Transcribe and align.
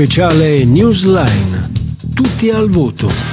speciale 0.00 0.64
Newsline. 0.64 1.72
Tutti 2.14 2.48
al 2.48 2.70
voto. 2.70 3.29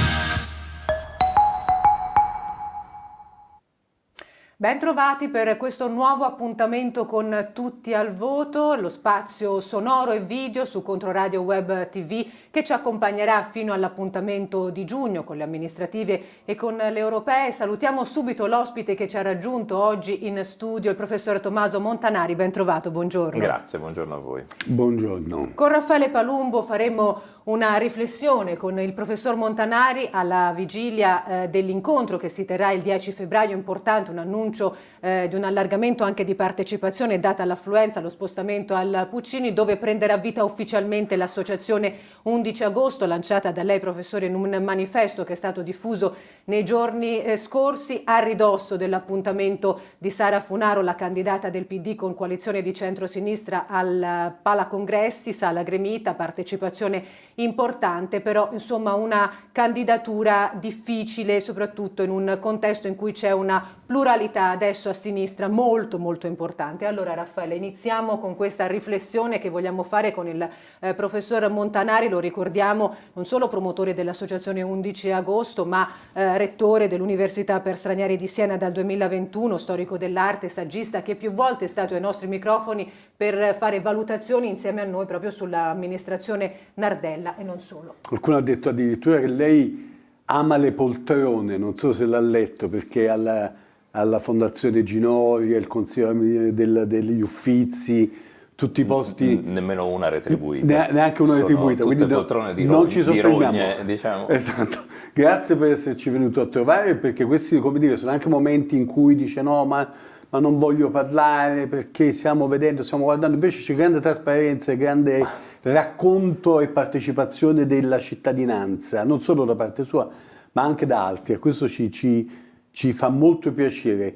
Bentrovati 4.60 5.28
per 5.28 5.56
questo 5.56 5.86
nuovo 5.86 6.24
appuntamento 6.24 7.04
con 7.04 7.50
Tutti 7.52 7.94
al 7.94 8.12
Voto, 8.12 8.74
lo 8.74 8.88
spazio 8.88 9.60
sonoro 9.60 10.10
e 10.10 10.18
video 10.18 10.64
su 10.64 10.82
Controradio 10.82 11.42
Web 11.42 11.88
TV 11.90 12.26
che 12.50 12.64
ci 12.64 12.72
accompagnerà 12.72 13.44
fino 13.44 13.72
all'appuntamento 13.72 14.70
di 14.70 14.84
giugno 14.84 15.22
con 15.22 15.36
le 15.36 15.44
amministrative 15.44 16.20
e 16.44 16.56
con 16.56 16.74
le 16.74 16.98
europee. 16.98 17.52
Salutiamo 17.52 18.02
subito 18.02 18.48
l'ospite 18.48 18.96
che 18.96 19.06
ci 19.06 19.16
ha 19.16 19.22
raggiunto 19.22 19.80
oggi 19.80 20.26
in 20.26 20.42
studio, 20.42 20.90
il 20.90 20.96
professor 20.96 21.38
Tommaso 21.38 21.78
Montanari. 21.78 22.34
Bentrovato, 22.34 22.90
buongiorno. 22.90 23.38
Grazie, 23.38 23.78
buongiorno 23.78 24.14
a 24.16 24.18
voi. 24.18 24.44
Buongiorno. 24.66 25.52
Con 25.54 25.68
Raffaele 25.68 26.10
Palumbo 26.10 26.62
faremo 26.62 27.20
una 27.48 27.76
riflessione 27.76 28.56
con 28.56 28.78
il 28.78 28.92
professor 28.92 29.34
Montanari 29.34 30.08
alla 30.10 30.52
vigilia 30.54 31.44
eh, 31.44 31.48
dell'incontro 31.48 32.18
che 32.18 32.28
si 32.28 32.44
terrà 32.44 32.72
il 32.72 32.82
10 32.82 33.10
febbraio, 33.10 33.54
importante, 33.54 34.10
un 34.10 34.18
annuncio 34.18 34.76
eh, 35.00 35.28
di 35.30 35.34
un 35.34 35.44
allargamento 35.44 36.04
anche 36.04 36.24
di 36.24 36.34
partecipazione 36.34 37.18
data 37.18 37.46
l'affluenza, 37.46 38.00
lo 38.00 38.10
spostamento 38.10 38.74
al 38.74 39.06
Puccini, 39.08 39.54
dove 39.54 39.78
prenderà 39.78 40.18
vita 40.18 40.44
ufficialmente 40.44 41.16
l'associazione 41.16 41.94
11 42.24 42.64
agosto, 42.64 43.06
lanciata 43.06 43.50
da 43.50 43.62
lei 43.62 43.80
professore 43.80 44.26
in 44.26 44.34
un 44.34 44.62
manifesto 44.62 45.24
che 45.24 45.32
è 45.32 45.36
stato 45.36 45.62
diffuso 45.62 46.14
nei 46.44 46.64
giorni 46.66 47.22
eh, 47.22 47.38
scorsi, 47.38 48.02
a 48.04 48.18
ridosso 48.18 48.76
dell'appuntamento 48.76 49.80
di 49.96 50.10
Sara 50.10 50.40
Funaro, 50.40 50.82
la 50.82 50.94
candidata 50.94 51.48
del 51.48 51.64
PD 51.64 51.94
con 51.94 52.14
coalizione 52.14 52.60
di 52.60 52.74
centro-sinistra 52.74 53.66
al 53.68 54.34
Pala 54.42 54.66
Congressi, 54.66 55.32
Sala 55.32 55.62
Gremita, 55.62 56.12
partecipazione 56.12 57.36
importante, 57.38 58.20
però 58.20 58.48
insomma 58.52 58.94
una 58.94 59.30
candidatura 59.52 60.52
difficile, 60.54 61.40
soprattutto 61.40 62.02
in 62.02 62.10
un 62.10 62.38
contesto 62.40 62.88
in 62.88 62.96
cui 62.96 63.12
c'è 63.12 63.30
una 63.30 63.64
pluralità 63.86 64.50
adesso 64.50 64.88
a 64.88 64.92
sinistra 64.92 65.48
molto 65.48 65.98
molto 65.98 66.26
importante. 66.26 66.84
Allora 66.86 67.14
Raffaele, 67.14 67.54
iniziamo 67.54 68.18
con 68.18 68.36
questa 68.36 68.66
riflessione 68.66 69.38
che 69.38 69.50
vogliamo 69.50 69.82
fare 69.82 70.12
con 70.12 70.26
il 70.26 70.48
eh, 70.80 70.94
professor 70.94 71.48
Montanari, 71.48 72.08
lo 72.08 72.18
ricordiamo 72.18 72.94
non 73.14 73.24
solo 73.24 73.48
promotore 73.48 73.94
dell'associazione 73.94 74.62
11 74.62 75.12
agosto, 75.12 75.64
ma 75.64 75.88
eh, 76.12 76.36
rettore 76.38 76.88
dell'Università 76.88 77.60
per 77.60 77.78
Stranieri 77.78 78.16
di 78.16 78.26
Siena 78.26 78.56
dal 78.56 78.72
2021, 78.72 79.56
storico 79.58 79.96
dell'arte, 79.96 80.48
saggista 80.48 81.02
che 81.02 81.14
più 81.14 81.32
volte 81.32 81.66
è 81.66 81.68
stato 81.68 81.94
ai 81.94 82.00
nostri 82.00 82.26
microfoni 82.26 82.90
per 83.16 83.54
fare 83.54 83.80
valutazioni 83.80 84.48
insieme 84.48 84.80
a 84.80 84.84
noi 84.84 85.06
proprio 85.06 85.30
sull'amministrazione 85.30 86.52
Nardella 86.74 87.27
quella 87.32 87.36
e 87.36 87.42
non 87.42 87.60
solo. 87.60 87.96
Qualcuno 88.06 88.36
ha 88.36 88.40
detto 88.40 88.68
addirittura 88.68 89.18
che 89.20 89.26
lei 89.26 89.96
ama 90.26 90.56
le 90.56 90.72
poltrone, 90.72 91.56
non 91.56 91.76
so 91.76 91.92
se 91.92 92.06
l'ha 92.06 92.20
letto, 92.20 92.68
perché 92.68 93.08
alla, 93.08 93.52
alla 93.92 94.18
Fondazione 94.18 94.82
Ginori, 94.82 95.54
al 95.54 95.66
Consiglio 95.66 96.12
del, 96.12 96.84
degli 96.86 97.20
Uffizi, 97.22 98.26
tutti 98.54 98.80
i 98.80 98.84
posti... 98.84 99.40
Nemmeno 99.42 99.86
una 99.86 100.08
retribuita. 100.08 100.88
neanche 100.90 101.22
una 101.22 101.36
retribuita, 101.36 101.84
quindi 101.84 102.06
no, 102.06 102.52
di 102.54 102.64
non 102.64 102.88
ci 102.88 103.02
soffermiamo. 103.02 103.52
Di 103.52 103.58
rogne, 103.58 103.84
diciamo. 103.84 104.28
Esatto. 104.28 104.80
Grazie 105.14 105.56
per 105.56 105.70
esserci 105.70 106.10
venuto 106.10 106.40
a 106.40 106.46
trovare, 106.46 106.96
perché 106.96 107.24
questi, 107.24 107.58
come 107.60 107.78
dire, 107.78 107.96
sono 107.96 108.10
anche 108.10 108.28
momenti 108.28 108.76
in 108.76 108.84
cui 108.84 109.14
dice 109.14 109.42
no, 109.42 109.64
ma, 109.64 109.88
ma 110.30 110.40
non 110.40 110.58
voglio 110.58 110.90
parlare 110.90 111.68
perché 111.68 112.12
stiamo 112.12 112.48
vedendo, 112.48 112.82
stiamo 112.82 113.04
guardando, 113.04 113.34
invece 113.36 113.62
c'è 113.62 113.74
grande 113.74 114.00
trasparenza, 114.00 114.74
grande 114.74 115.24
racconto 115.62 116.60
e 116.60 116.68
partecipazione 116.68 117.66
della 117.66 117.98
cittadinanza, 117.98 119.04
non 119.04 119.20
solo 119.20 119.44
da 119.44 119.54
parte 119.54 119.84
sua, 119.84 120.08
ma 120.52 120.62
anche 120.62 120.86
da 120.86 121.04
altri, 121.04 121.34
e 121.34 121.38
questo 121.38 121.68
ci, 121.68 121.90
ci, 121.90 122.30
ci 122.70 122.92
fa 122.92 123.08
molto 123.08 123.52
piacere. 123.52 124.14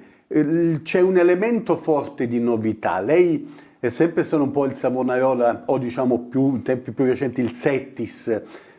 C'è 0.82 1.00
un 1.00 1.18
elemento 1.18 1.76
forte 1.76 2.26
di 2.26 2.40
novità, 2.40 3.00
lei 3.00 3.48
è 3.78 3.88
sempre 3.88 4.22
stato 4.22 4.42
un 4.42 4.50
po' 4.50 4.64
il 4.64 4.74
Savonarola, 4.74 5.64
o 5.66 5.78
diciamo 5.78 6.20
più, 6.20 6.54
in 6.54 6.62
tempi 6.62 6.92
più 6.92 7.04
recenti 7.04 7.40
il 7.40 7.52
Settis, 7.52 8.28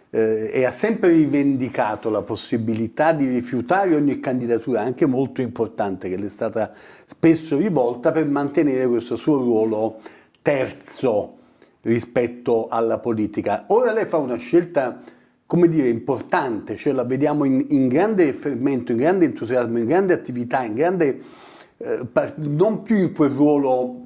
eh, 0.09 0.50
e 0.52 0.66
ha 0.66 0.72
sempre 0.72 1.09
rivendicato 1.09 2.09
la 2.09 2.22
possibilità 2.22 3.12
di 3.12 3.28
rifiutare 3.28 3.96
ogni 3.96 4.19
candidatura, 4.19 4.81
anche 4.81 5.06
molto 5.06 5.41
importante, 5.41 6.09
che 6.09 6.18
le 6.18 6.25
è 6.25 6.29
stata 6.29 6.72
spesso 7.06 7.57
rivolta 7.57 8.12
per 8.12 8.25
mantenere 8.25 8.88
questo 8.88 9.16
suo 9.16 9.38
ruolo 9.38 10.00
terzo 10.41 11.41
rispetto 11.84 12.68
alla 12.68 13.00
politica. 13.00 13.66
Ora 13.68 13.92
lei 13.92 14.06
fa 14.06 14.18
una 14.18 14.38
scelta, 14.38 15.02
come 15.46 15.68
dire, 15.68 15.88
importante, 15.88 16.76
cioè 16.76 16.94
la 16.94 17.04
vediamo 17.04 17.44
in, 17.46 17.64
in 17.70 17.88
grande 17.88 18.34
fermento, 18.34 18.92
in 18.92 18.98
grande 18.98 19.26
entusiasmo, 19.26 19.78
in 19.78 19.86
grande 19.86 20.14
attività, 20.14 20.64
in 20.64 20.74
grande, 20.74 21.22
eh, 21.78 22.08
non 22.38 22.82
più 22.84 22.98
in 22.98 23.14
quel 23.14 23.32
ruolo, 23.32 24.02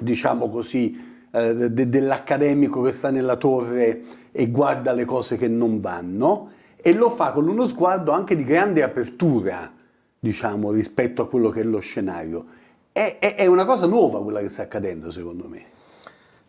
diciamo 0.00 0.48
così, 0.48 0.96
eh, 1.30 1.70
de, 1.70 1.88
dell'accademico 1.88 2.82
che 2.82 2.92
sta 2.92 3.10
nella 3.10 3.36
torre 3.36 4.02
e 4.30 4.50
guarda 4.50 4.92
le 4.92 5.04
cose 5.04 5.36
che 5.36 5.48
non 5.48 5.80
vanno, 5.80 6.50
e 6.76 6.92
lo 6.92 7.08
fa 7.08 7.32
con 7.32 7.48
uno 7.48 7.66
sguardo 7.66 8.12
anche 8.12 8.36
di 8.36 8.44
grande 8.44 8.82
apertura, 8.82 9.72
diciamo, 10.20 10.70
rispetto 10.70 11.22
a 11.22 11.28
quello 11.28 11.48
che 11.48 11.60
è 11.60 11.64
lo 11.64 11.80
scenario. 11.80 12.44
È, 12.92 13.16
è, 13.18 13.34
è 13.36 13.46
una 13.46 13.64
cosa 13.64 13.86
nuova 13.86 14.22
quella 14.22 14.40
che 14.40 14.50
sta 14.50 14.62
accadendo, 14.62 15.10
secondo 15.10 15.48
me. 15.48 15.72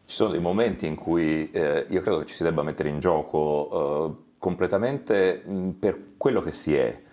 Ci 0.06 0.16
sono 0.16 0.32
dei 0.32 0.40
momenti 0.40 0.86
in 0.86 0.96
cui 0.96 1.50
eh, 1.52 1.86
io 1.90 2.02
credo 2.02 2.20
che 2.20 2.26
ci 2.28 2.36
si 2.36 2.44
debba 2.44 2.64
mettere 2.64 2.90
in 2.90 3.00
gioco 3.00 3.70
eh, 3.72 4.34
completamente 4.38 5.42
mh, 5.46 5.70
per 5.72 6.00
quello 6.18 6.42
che 6.42 6.52
si 6.52 6.76
è. 6.76 7.04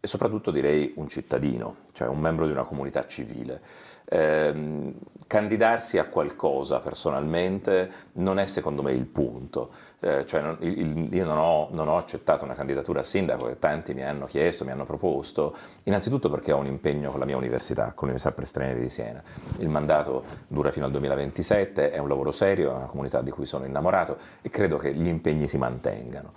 E 0.00 0.06
soprattutto 0.06 0.50
direi 0.50 0.92
un 0.96 1.08
cittadino, 1.08 1.76
cioè 1.92 2.08
un 2.08 2.20
membro 2.20 2.46
di 2.46 2.52
una 2.52 2.64
comunità 2.64 3.06
civile 3.06 3.60
eh, 4.08 4.94
candidarsi 5.26 5.98
a 5.98 6.06
qualcosa 6.06 6.80
personalmente 6.80 7.90
non 8.14 8.38
è 8.38 8.46
secondo 8.46 8.82
me 8.82 8.92
il 8.92 9.04
punto. 9.04 9.70
Eh, 10.00 10.24
cioè 10.26 10.40
non, 10.40 10.56
il, 10.60 11.12
io 11.12 11.24
non 11.24 11.36
ho, 11.38 11.68
non 11.72 11.88
ho, 11.88 11.96
accettato 11.98 12.44
una 12.44 12.54
candidatura 12.54 13.00
a 13.00 13.02
sindaco 13.02 13.46
che 13.46 13.58
tanti 13.58 13.94
mi 13.94 14.04
hanno 14.04 14.26
chiesto, 14.26 14.64
mi 14.64 14.70
hanno 14.70 14.86
proposto, 14.86 15.54
innanzitutto 15.84 16.30
perché 16.30 16.52
ho 16.52 16.58
un 16.58 16.66
impegno 16.66 17.10
con 17.10 17.18
la 17.18 17.26
mia 17.26 17.36
università, 17.36 17.92
con 17.94 18.08
l'Università 18.08 18.32
per 18.32 18.78
di 18.78 18.90
Siena. 18.90 19.22
Il 19.58 19.68
mandato 19.68 20.24
dura 20.46 20.70
fino 20.70 20.86
al 20.86 20.92
2027, 20.92 21.90
è 21.90 21.98
un 21.98 22.08
lavoro 22.08 22.32
serio, 22.32 22.70
è 22.72 22.76
una 22.76 22.86
comunità 22.86 23.20
di 23.22 23.30
cui 23.30 23.44
sono 23.44 23.64
innamorato 23.64 24.16
e 24.40 24.48
credo 24.50 24.78
che 24.78 24.94
gli 24.94 25.06
impegni 25.06 25.48
si 25.48 25.58
mantengano. 25.58 26.32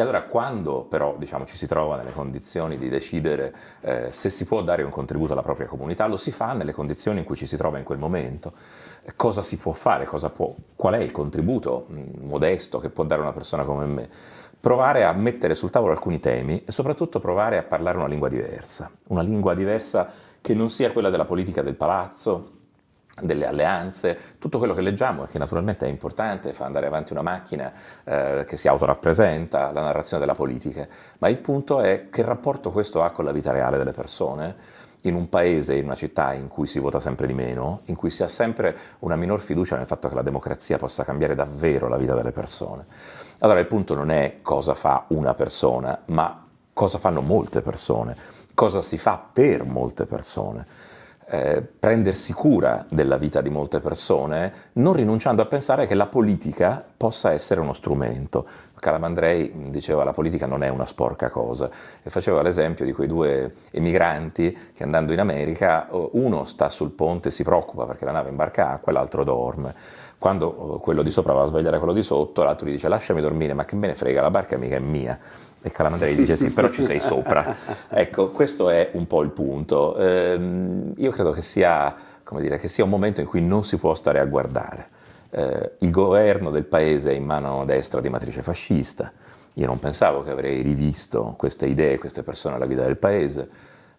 E 0.00 0.02
allora 0.02 0.22
quando 0.22 0.84
però 0.84 1.16
diciamo, 1.18 1.44
ci 1.44 1.58
si 1.58 1.66
trova 1.66 1.96
nelle 1.96 2.14
condizioni 2.14 2.78
di 2.78 2.88
decidere 2.88 3.54
eh, 3.82 4.08
se 4.12 4.30
si 4.30 4.46
può 4.46 4.62
dare 4.62 4.82
un 4.82 4.90
contributo 4.90 5.32
alla 5.34 5.42
propria 5.42 5.66
comunità, 5.66 6.06
lo 6.06 6.16
si 6.16 6.30
fa 6.30 6.54
nelle 6.54 6.72
condizioni 6.72 7.18
in 7.18 7.26
cui 7.26 7.36
ci 7.36 7.44
si 7.44 7.54
trova 7.58 7.76
in 7.76 7.84
quel 7.84 7.98
momento. 7.98 8.54
Cosa 9.14 9.42
si 9.42 9.58
può 9.58 9.72
fare? 9.72 10.08
Può, 10.34 10.54
qual 10.74 10.94
è 10.94 11.00
il 11.00 11.12
contributo 11.12 11.84
mm, 11.92 12.26
modesto 12.26 12.80
che 12.80 12.88
può 12.88 13.04
dare 13.04 13.20
una 13.20 13.34
persona 13.34 13.64
come 13.64 13.84
me? 13.84 14.08
Provare 14.58 15.04
a 15.04 15.12
mettere 15.12 15.54
sul 15.54 15.68
tavolo 15.68 15.92
alcuni 15.92 16.18
temi 16.18 16.64
e 16.64 16.72
soprattutto 16.72 17.20
provare 17.20 17.58
a 17.58 17.62
parlare 17.62 17.98
una 17.98 18.08
lingua 18.08 18.30
diversa, 18.30 18.90
una 19.08 19.20
lingua 19.20 19.52
diversa 19.54 20.10
che 20.40 20.54
non 20.54 20.70
sia 20.70 20.92
quella 20.92 21.10
della 21.10 21.26
politica 21.26 21.60
del 21.60 21.74
palazzo, 21.74 22.59
delle 23.22 23.46
alleanze, 23.46 24.18
tutto 24.38 24.58
quello 24.58 24.74
che 24.74 24.80
leggiamo 24.80 25.24
e 25.24 25.28
che 25.28 25.38
naturalmente 25.38 25.86
è 25.86 25.88
importante, 25.88 26.52
fa 26.52 26.64
andare 26.64 26.86
avanti 26.86 27.12
una 27.12 27.22
macchina 27.22 27.72
eh, 28.04 28.44
che 28.46 28.56
si 28.56 28.68
autorappresenta, 28.68 29.72
la 29.72 29.82
narrazione 29.82 30.20
della 30.20 30.34
politica, 30.34 30.86
ma 31.18 31.28
il 31.28 31.38
punto 31.38 31.80
è 31.80 32.08
che 32.10 32.22
rapporto 32.22 32.70
questo 32.70 33.02
ha 33.02 33.10
con 33.10 33.24
la 33.24 33.32
vita 33.32 33.52
reale 33.52 33.78
delle 33.78 33.92
persone? 33.92 34.78
In 35.04 35.14
un 35.14 35.30
paese, 35.30 35.76
in 35.76 35.84
una 35.84 35.94
città 35.94 36.34
in 36.34 36.48
cui 36.48 36.66
si 36.66 36.78
vota 36.78 37.00
sempre 37.00 37.26
di 37.26 37.32
meno, 37.32 37.80
in 37.84 37.96
cui 37.96 38.10
si 38.10 38.22
ha 38.22 38.28
sempre 38.28 38.76
una 38.98 39.16
minor 39.16 39.40
fiducia 39.40 39.76
nel 39.76 39.86
fatto 39.86 40.08
che 40.08 40.14
la 40.14 40.22
democrazia 40.22 40.76
possa 40.76 41.04
cambiare 41.04 41.34
davvero 41.34 41.88
la 41.88 41.96
vita 41.96 42.14
delle 42.14 42.32
persone. 42.32 42.84
Allora 43.38 43.60
il 43.60 43.66
punto 43.66 43.94
non 43.94 44.10
è 44.10 44.40
cosa 44.42 44.74
fa 44.74 45.04
una 45.08 45.32
persona, 45.34 46.02
ma 46.06 46.46
cosa 46.74 46.98
fanno 46.98 47.22
molte 47.22 47.62
persone, 47.62 48.14
cosa 48.52 48.82
si 48.82 48.98
fa 48.98 49.22
per 49.32 49.64
molte 49.64 50.04
persone 50.04 50.88
eh, 51.30 51.62
prendersi 51.62 52.32
cura 52.32 52.84
della 52.88 53.16
vita 53.16 53.40
di 53.40 53.50
molte 53.50 53.78
persone, 53.78 54.52
non 54.74 54.94
rinunciando 54.94 55.42
a 55.42 55.46
pensare 55.46 55.86
che 55.86 55.94
la 55.94 56.06
politica 56.06 56.84
possa 56.96 57.32
essere 57.32 57.60
uno 57.60 57.72
strumento. 57.72 58.46
Calamandrei 58.80 59.70
diceva 59.70 60.04
la 60.04 60.12
politica 60.12 60.46
non 60.46 60.62
è 60.62 60.68
una 60.68 60.86
sporca 60.86 61.28
cosa 61.28 61.70
e 62.02 62.08
faceva 62.08 62.42
l'esempio 62.42 62.84
di 62.84 62.92
quei 62.92 63.06
due 63.06 63.54
emigranti 63.70 64.56
che 64.74 64.82
andando 64.82 65.12
in 65.12 65.20
America 65.20 65.86
uno 65.90 66.46
sta 66.46 66.70
sul 66.70 66.90
ponte 66.90 67.28
e 67.28 67.30
si 67.30 67.44
preoccupa 67.44 67.84
perché 67.84 68.06
la 68.06 68.12
nave 68.12 68.30
imbarca 68.30 68.70
acqua 68.70 68.90
e 68.90 68.94
l'altro 68.94 69.22
dorme. 69.22 69.74
Quando 70.18 70.78
quello 70.82 71.02
di 71.02 71.10
sopra 71.10 71.32
va 71.32 71.42
a 71.42 71.46
svegliare 71.46 71.78
quello 71.78 71.92
di 71.92 72.02
sotto, 72.02 72.42
l'altro 72.42 72.66
gli 72.66 72.72
dice 72.72 72.88
lasciami 72.88 73.20
dormire, 73.20 73.54
ma 73.54 73.64
che 73.64 73.76
me 73.76 73.86
ne 73.86 73.94
frega, 73.94 74.20
la 74.20 74.30
barca 74.30 74.56
mica 74.56 74.76
è 74.76 74.80
mia. 74.80 75.18
E 75.62 75.70
Calamandrei 75.70 76.14
dice 76.14 76.36
sì, 76.36 76.50
però 76.50 76.70
ci 76.70 76.82
sei 76.82 77.00
sopra. 77.00 77.54
Ecco, 77.88 78.30
questo 78.30 78.70
è 78.70 78.90
un 78.92 79.06
po' 79.06 79.22
il 79.22 79.30
punto. 79.30 79.96
Ehm, 79.96 80.92
io 80.96 81.10
credo 81.10 81.32
che 81.32 81.42
sia, 81.42 81.94
dire, 82.38 82.58
che 82.58 82.68
sia 82.68 82.84
un 82.84 82.90
momento 82.90 83.20
in 83.20 83.26
cui 83.26 83.42
non 83.42 83.64
si 83.64 83.76
può 83.76 83.94
stare 83.94 84.20
a 84.20 84.24
guardare 84.24 84.98
eh, 85.30 85.72
il 85.78 85.90
governo 85.90 86.50
del 86.50 86.64
paese 86.64 87.12
è 87.12 87.14
in 87.14 87.24
mano 87.24 87.64
destra 87.64 88.00
di 88.00 88.08
matrice 88.08 88.42
fascista. 88.42 89.12
Io 89.54 89.66
non 89.66 89.78
pensavo 89.78 90.22
che 90.22 90.30
avrei 90.30 90.62
rivisto 90.62 91.34
queste 91.36 91.66
idee, 91.66 91.98
queste 91.98 92.22
persone 92.22 92.56
alla 92.56 92.66
guida 92.66 92.84
del 92.84 92.96
paese 92.96 93.48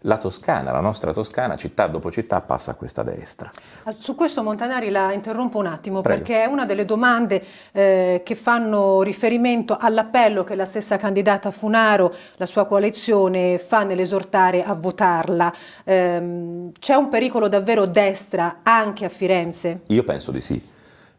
la 0.05 0.17
Toscana, 0.17 0.71
la 0.71 0.79
nostra 0.79 1.11
Toscana, 1.13 1.55
città 1.55 1.87
dopo 1.87 2.11
città, 2.11 2.41
passa 2.41 2.71
a 2.71 2.73
questa 2.75 3.03
destra. 3.03 3.51
Ah, 3.83 3.93
su 3.97 4.15
questo 4.15 4.41
Montanari 4.41 4.89
la 4.89 5.13
interrompo 5.13 5.59
un 5.59 5.67
attimo 5.67 6.01
Prego. 6.01 6.19
perché 6.23 6.43
è 6.43 6.45
una 6.47 6.65
delle 6.65 6.85
domande 6.85 7.43
eh, 7.71 8.21
che 8.25 8.35
fanno 8.35 9.03
riferimento 9.03 9.77
all'appello 9.79 10.43
che 10.43 10.55
la 10.55 10.65
stessa 10.65 10.97
candidata 10.97 11.51
Funaro, 11.51 12.13
la 12.37 12.45
sua 12.45 12.65
coalizione, 12.65 13.59
fa 13.59 13.83
nell'esortare 13.83 14.63
a 14.63 14.73
votarla. 14.73 15.53
Eh, 15.83 16.71
c'è 16.79 16.95
un 16.95 17.07
pericolo 17.07 17.47
davvero 17.47 17.85
destra 17.85 18.59
anche 18.63 19.05
a 19.05 19.09
Firenze? 19.09 19.81
Io 19.87 20.03
penso 20.03 20.31
di 20.31 20.41
sì. 20.41 20.69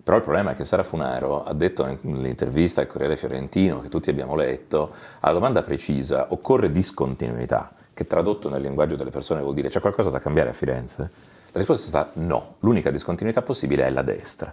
Però 0.04 0.16
il 0.16 0.24
problema 0.24 0.50
è 0.50 0.56
che 0.56 0.64
Sara 0.64 0.82
Funaro 0.82 1.44
ha 1.44 1.54
detto 1.54 1.98
nell'intervista 2.00 2.80
al 2.80 2.88
Corriere 2.88 3.16
Fiorentino, 3.16 3.80
che 3.80 3.88
tutti 3.88 4.10
abbiamo 4.10 4.34
letto, 4.34 4.92
alla 5.20 5.32
domanda 5.32 5.62
precisa, 5.62 6.26
occorre 6.30 6.72
discontinuità 6.72 7.72
che 8.02 8.06
tradotto 8.06 8.48
nel 8.48 8.60
linguaggio 8.60 8.96
delle 8.96 9.10
persone 9.10 9.40
vuol 9.40 9.54
dire 9.54 9.68
c'è 9.68 9.80
qualcosa 9.80 10.10
da 10.10 10.18
cambiare 10.18 10.50
a 10.50 10.52
Firenze? 10.52 11.10
La 11.52 11.58
risposta 11.58 11.84
è 11.84 11.88
stata 11.88 12.10
no, 12.14 12.56
l'unica 12.60 12.90
discontinuità 12.90 13.42
possibile 13.42 13.84
è 13.84 13.90
la 13.90 14.02
destra. 14.02 14.52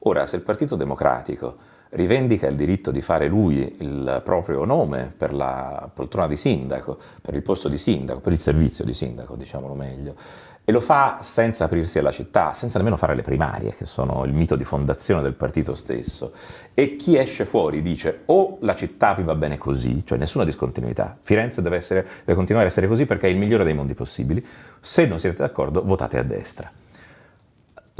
Ora, 0.00 0.26
se 0.26 0.36
il 0.36 0.42
Partito 0.42 0.76
Democratico 0.76 1.56
rivendica 1.90 2.46
il 2.48 2.56
diritto 2.56 2.90
di 2.90 3.00
fare 3.00 3.28
lui 3.28 3.76
il 3.80 4.20
proprio 4.24 4.64
nome 4.64 5.12
per 5.16 5.32
la 5.32 5.90
poltrona 5.92 6.26
di 6.26 6.36
sindaco, 6.36 6.98
per 7.22 7.34
il 7.34 7.42
posto 7.42 7.68
di 7.68 7.78
sindaco, 7.78 8.20
per 8.20 8.32
il 8.32 8.40
servizio 8.40 8.84
di 8.84 8.94
sindaco, 8.94 9.36
diciamolo 9.36 9.74
meglio, 9.74 10.14
e 10.68 10.70
lo 10.70 10.80
fa 10.80 11.20
senza 11.22 11.64
aprirsi 11.64 11.98
alla 11.98 12.10
città, 12.10 12.52
senza 12.52 12.76
nemmeno 12.76 12.98
fare 12.98 13.14
le 13.14 13.22
primarie, 13.22 13.74
che 13.74 13.86
sono 13.86 14.24
il 14.26 14.34
mito 14.34 14.54
di 14.54 14.64
fondazione 14.64 15.22
del 15.22 15.32
partito 15.32 15.74
stesso. 15.74 16.32
E 16.74 16.96
chi 16.96 17.16
esce 17.16 17.46
fuori 17.46 17.80
dice 17.80 18.20
o 18.26 18.58
la 18.60 18.74
città 18.74 19.14
vi 19.14 19.22
va 19.22 19.34
bene 19.34 19.56
così, 19.56 20.04
cioè 20.04 20.18
nessuna 20.18 20.44
discontinuità, 20.44 21.16
Firenze 21.22 21.62
deve, 21.62 21.76
essere, 21.76 22.06
deve 22.18 22.34
continuare 22.34 22.66
a 22.66 22.70
essere 22.70 22.86
così 22.86 23.06
perché 23.06 23.28
è 23.28 23.30
il 23.30 23.38
migliore 23.38 23.64
dei 23.64 23.72
mondi 23.72 23.94
possibili, 23.94 24.44
se 24.78 25.06
non 25.06 25.18
siete 25.18 25.38
d'accordo 25.38 25.82
votate 25.82 26.18
a 26.18 26.22
destra. 26.22 26.70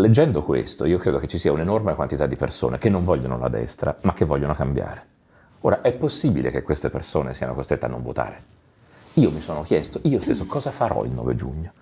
Leggendo 0.00 0.44
questo, 0.44 0.84
io 0.84 0.96
credo 0.96 1.18
che 1.18 1.26
ci 1.26 1.38
sia 1.38 1.50
un'enorme 1.50 1.96
quantità 1.96 2.26
di 2.26 2.36
persone 2.36 2.78
che 2.78 2.88
non 2.88 3.02
vogliono 3.02 3.36
la 3.36 3.48
destra, 3.48 3.96
ma 4.02 4.14
che 4.14 4.24
vogliono 4.24 4.54
cambiare. 4.54 5.06
Ora, 5.62 5.80
è 5.80 5.92
possibile 5.92 6.52
che 6.52 6.62
queste 6.62 6.88
persone 6.88 7.34
siano 7.34 7.52
costrette 7.52 7.86
a 7.86 7.88
non 7.88 8.00
votare? 8.00 8.42
Io 9.14 9.32
mi 9.32 9.40
sono 9.40 9.62
chiesto, 9.62 9.98
io 10.04 10.20
stesso, 10.20 10.46
cosa 10.46 10.70
farò 10.70 11.04
il 11.04 11.10
9 11.10 11.34
giugno? 11.34 11.72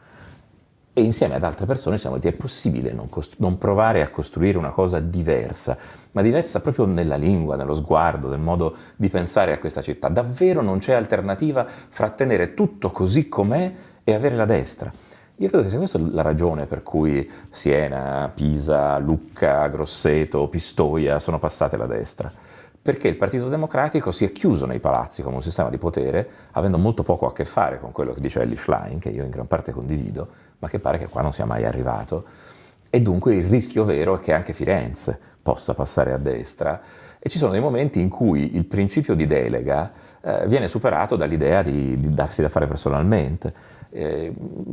e 0.99 1.03
insieme 1.03 1.35
ad 1.35 1.45
altre 1.45 1.67
persone 1.67 1.99
siamo 1.99 2.17
detti 2.17 2.29
è 2.29 2.33
possibile 2.33 2.91
non, 2.91 3.11
costru- 3.11 3.39
non, 3.39 3.59
provare 3.59 4.01
a 4.01 4.09
costruire 4.09 4.57
una 4.57 4.71
cosa 4.71 4.99
diversa, 4.99 5.77
ma 6.13 6.23
diversa 6.23 6.63
proprio 6.63 6.87
nella 6.87 7.17
lingua, 7.17 7.55
nello 7.55 7.75
sguardo, 7.75 8.31
nel 8.31 8.39
modo 8.39 8.75
di 8.97 9.11
pensare 9.11 9.53
a 9.53 9.59
questa 9.59 9.83
città. 9.83 10.09
Davvero 10.09 10.63
non 10.63 10.79
c'è 10.79 10.95
alternativa 10.95 11.67
fra 11.67 12.09
tenere 12.09 12.55
tutto 12.55 12.93
così 12.93 13.29
com'è 13.29 13.75
e 14.03 14.15
avere 14.15 14.37
la 14.37 14.47
destra. 14.47 14.91
Io 15.39 15.49
credo 15.49 15.65
che 15.65 15.69
sia 15.69 15.79
questa 15.79 15.99
la 15.99 16.23
ragione 16.23 16.65
per 16.65 16.83
cui 16.83 17.31
Siena, 17.51 18.31
Pisa, 18.35 18.97
Lucca, 18.99 19.67
Grosseto, 19.69 20.49
Pistoia 20.49 21.19
sono 21.19 21.39
passate 21.39 21.75
alla 21.75 21.87
destra 21.87 22.33
perché 22.87 23.09
il 23.09 23.17
Partito 23.17 23.49
Democratico 23.49 24.13
si 24.13 24.25
è 24.25 24.31
chiuso 24.31 24.65
nei 24.65 24.79
palazzi 24.79 25.21
come 25.21 25.35
un 25.35 25.43
sistema 25.43 25.71
di 25.71 25.77
potere, 25.77 26.29
avendo 26.53 26.79
molto 26.79 27.03
poco 27.03 27.27
a 27.27 27.33
che 27.33 27.45
fare 27.45 27.81
con 27.81 27.91
quello 27.91 28.13
che 28.13 28.21
dice 28.21 28.41
Ellie 28.41 28.57
Schlein, 28.57 29.01
che 29.01 29.09
io 29.09 29.25
in 29.25 29.31
gran 29.31 29.49
parte 29.49 29.73
condivido, 29.73 30.29
ma 30.61 30.69
che 30.69 30.79
pare 30.79 30.97
che 30.97 31.09
qua 31.09 31.21
non 31.21 31.33
sia 31.33 31.45
mai 31.47 31.65
arrivato. 31.65 32.25
E 32.89 33.03
dunque 33.03 33.35
il 33.35 33.47
rischio 33.47 33.85
vero 33.85 34.17
è 34.17 34.21
che 34.21 34.33
anche 34.33 34.53
Firenze 34.53 35.19
possa 35.43 35.75
passare 35.75 36.13
a 36.13 36.17
destra 36.17 36.81
e 37.19 37.29
ci 37.29 37.39
sono 37.39 37.51
dei 37.51 37.61
momenti 37.61 38.01
in 38.01 38.09
cui 38.09 38.55
il 38.55 38.67
principio 38.67 39.17
di 39.17 39.27
delega 39.27 39.93
eh, 40.23 40.47
viene 40.47 40.69
superato 40.69 41.17
dall'idea 41.17 41.63
di, 41.63 41.99
di, 41.99 42.15
darsi 42.15 42.41
da 42.41 42.49
fare 42.49 42.69
personalmente. 42.69 43.53
Eh, 43.91 44.33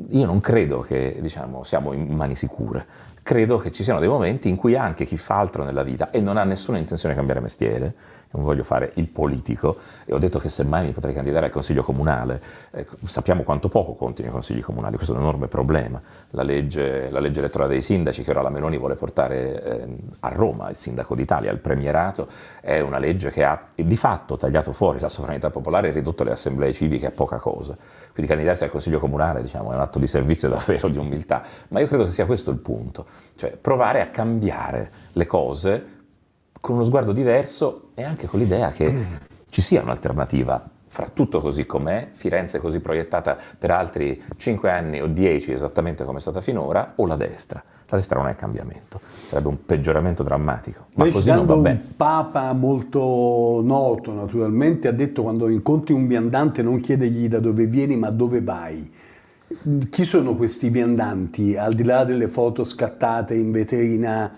io 0.10 0.26
non 0.26 0.40
credo 0.40 0.82
che 0.82 1.18
diciamo, 1.22 1.64
siamo 1.64 1.94
in 1.94 2.08
mani 2.08 2.36
sicure. 2.36 2.86
Credo 3.24 3.58
che 3.58 3.72
ci 3.72 3.84
siano 3.84 4.00
dei 4.00 4.10
momenti 4.10 4.50
in 4.50 4.56
cui 4.56 4.76
anche 4.76 5.06
chi 5.06 5.16
fa 5.18 5.38
altro 5.38 5.64
nella 5.64 5.84
vita 5.84 6.12
e 6.12 6.20
non 6.20 6.38
ha 6.38 6.44
nessuna 6.44 6.78
intenzione 6.78 7.14
di 7.14 7.20
cambiare 7.20 7.42
mestiere, 7.42 7.94
non 8.34 8.44
voglio 8.44 8.64
fare 8.64 8.92
il 8.96 9.08
politico, 9.08 9.78
e 10.06 10.14
ho 10.14 10.18
detto 10.18 10.40
che 10.40 10.50
semmai 10.50 10.86
mi 10.86 10.92
potrei 10.92 11.14
candidare 11.14 11.46
al 11.46 11.52
Consiglio 11.52 11.84
Comunale, 11.84 12.42
eh, 12.72 12.86
sappiamo 13.04 13.44
quanto 13.44 13.70
poco 13.70 13.94
contino 13.94 14.30
i 14.30 14.32
Consigli 14.32 14.62
Comunali, 14.62 14.96
questo 14.96 15.14
è 15.14 15.18
un 15.18 15.24
enorme 15.24 15.48
problema. 15.48 16.02
La 16.32 16.44
legge, 16.44 17.10
la 17.12 17.20
legge 17.20 17.40
elettorale 17.40 17.72
dei 17.72 17.82
sindaci 17.82 18.24
che 18.24 18.32
ora 18.32 18.42
la 18.42 18.50
Meloni 18.50 18.78
vuole 18.78 18.96
portare 18.96 19.64
eh, 19.64 19.88
a 20.22 20.30
Roma, 20.30 20.70
il 20.70 20.76
sindaco 20.76 21.16
d'Italia, 21.16 21.52
al 21.52 21.60
premierato, 21.60 22.28
è 22.60 22.80
una 22.80 22.98
legge 22.98 23.30
che 23.30 23.44
ha 23.44 23.68
di 23.76 23.98
fatto 23.98 24.36
tagliato 24.36 24.74
fuori 24.74 25.00
la 25.00 25.10
sovranità 25.10 25.50
popolare 25.50 25.90
e 25.90 25.92
ridotto 25.92 26.24
le 26.24 26.32
assemblee 26.32 26.74
civiche 26.74 27.08
a 27.08 27.12
poca 27.12 27.38
cosa. 27.38 27.78
Quindi 28.14 28.32
candidarsi 28.32 28.64
al 28.64 28.72
Consiglio 28.72 29.00
Comunale 29.00 29.42
diciamo, 29.42 29.72
è 29.72 29.76
un 29.76 29.82
atto 29.82 30.00
di 30.00 30.08
servizio 30.08 30.50
davvero 30.50 30.88
di 30.88 30.98
umiltà, 30.98 31.44
ma 31.70 31.80
io 31.80 31.88
credo 31.88 32.06
che 32.06 32.12
sia 32.12 32.26
questo 32.26 32.52
il 32.52 32.58
punto, 32.58 33.06
cioè 33.36 33.56
provare 33.58 34.02
a 34.02 34.08
cambiare 34.08 34.92
le 35.14 35.26
cose 35.26 36.02
con 36.64 36.76
uno 36.76 36.86
sguardo 36.86 37.12
diverso 37.12 37.90
e 37.94 38.04
anche 38.04 38.26
con 38.26 38.40
l'idea 38.40 38.72
che 38.72 39.06
ci 39.50 39.62
sia 39.62 39.82
un'alternativa 39.82 40.70
fra 40.88 41.10
tutto 41.12 41.42
così 41.42 41.66
com'è, 41.66 42.12
Firenze 42.14 42.60
così 42.60 42.80
proiettata 42.80 43.38
per 43.58 43.70
altri 43.70 44.24
5 44.38 44.72
anni 44.72 45.02
o 45.02 45.08
10 45.08 45.52
esattamente 45.52 46.06
come 46.06 46.20
è 46.20 46.22
stata 46.22 46.40
finora, 46.40 46.94
o 46.96 47.06
la 47.06 47.18
destra. 47.18 47.62
La 47.90 47.98
destra 47.98 48.18
non 48.18 48.30
è 48.30 48.38
cambiamento, 48.38 49.02
sarebbe 49.26 49.50
un 49.50 49.66
peggioramento 49.66 50.24
drammatico, 50.24 50.86
ma 50.94 51.10
così 51.10 51.32
non 51.32 51.46
va 51.46 51.58
bene. 51.58 51.82
Un 51.84 51.96
papa 51.98 52.54
molto 52.54 53.60
noto 53.62 54.14
naturalmente 54.14 54.88
ha 54.88 54.94
detto 54.94 55.22
quando 55.22 55.50
incontri 55.50 55.94
un 55.94 56.08
viandante 56.08 56.62
non 56.62 56.80
chiedegli 56.80 57.28
da 57.28 57.40
dove 57.40 57.66
vieni 57.66 57.98
ma 57.98 58.10
dove 58.10 58.42
vai. 58.42 58.90
Chi 59.90 60.06
sono 60.06 60.38
questi 60.38 60.70
viandanti, 60.70 61.58
al 61.58 61.74
di 61.74 61.84
là 61.84 62.06
delle 62.06 62.30
foto 62.30 62.64
scattate 62.64 63.36
in 63.36 63.52
vetrina 63.52 64.32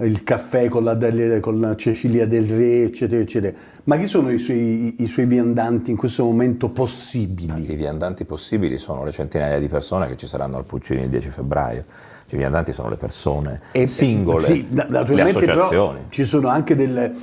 il 0.00 0.22
caffè 0.22 0.68
con 0.68 0.84
la, 0.84 0.96
con 1.40 1.60
la, 1.60 1.74
Cecilia 1.76 2.26
del 2.26 2.46
Re, 2.46 2.84
eccetera, 2.84 3.20
eccetera. 3.20 3.56
Ma 3.84 3.96
chi 3.96 4.06
sono 4.06 4.30
i 4.30 4.38
suoi, 4.38 5.02
i 5.02 5.06
suoi 5.06 5.26
viandanti 5.26 5.90
in 5.90 5.96
questo 5.96 6.24
momento 6.24 6.68
possibili? 6.68 7.70
I 7.70 7.74
viandanti 7.74 8.24
possibili 8.24 8.78
sono 8.78 9.04
le 9.04 9.12
centinaia 9.12 9.58
di 9.58 9.68
persone 9.68 10.06
che 10.08 10.16
ci 10.16 10.26
saranno 10.26 10.56
al 10.56 10.64
Puccini 10.64 11.02
il 11.02 11.08
10 11.08 11.30
febbraio. 11.30 11.84
I 12.30 12.36
viandanti 12.36 12.74
sono 12.74 12.90
le 12.90 12.96
persone 12.96 13.62
e, 13.72 13.86
singole, 13.86 14.40
sì, 14.40 14.66
le 14.70 15.22
associazioni. 15.22 16.00
ci 16.10 16.26
sono 16.26 16.48
anche 16.48 16.76
delle, 16.76 17.14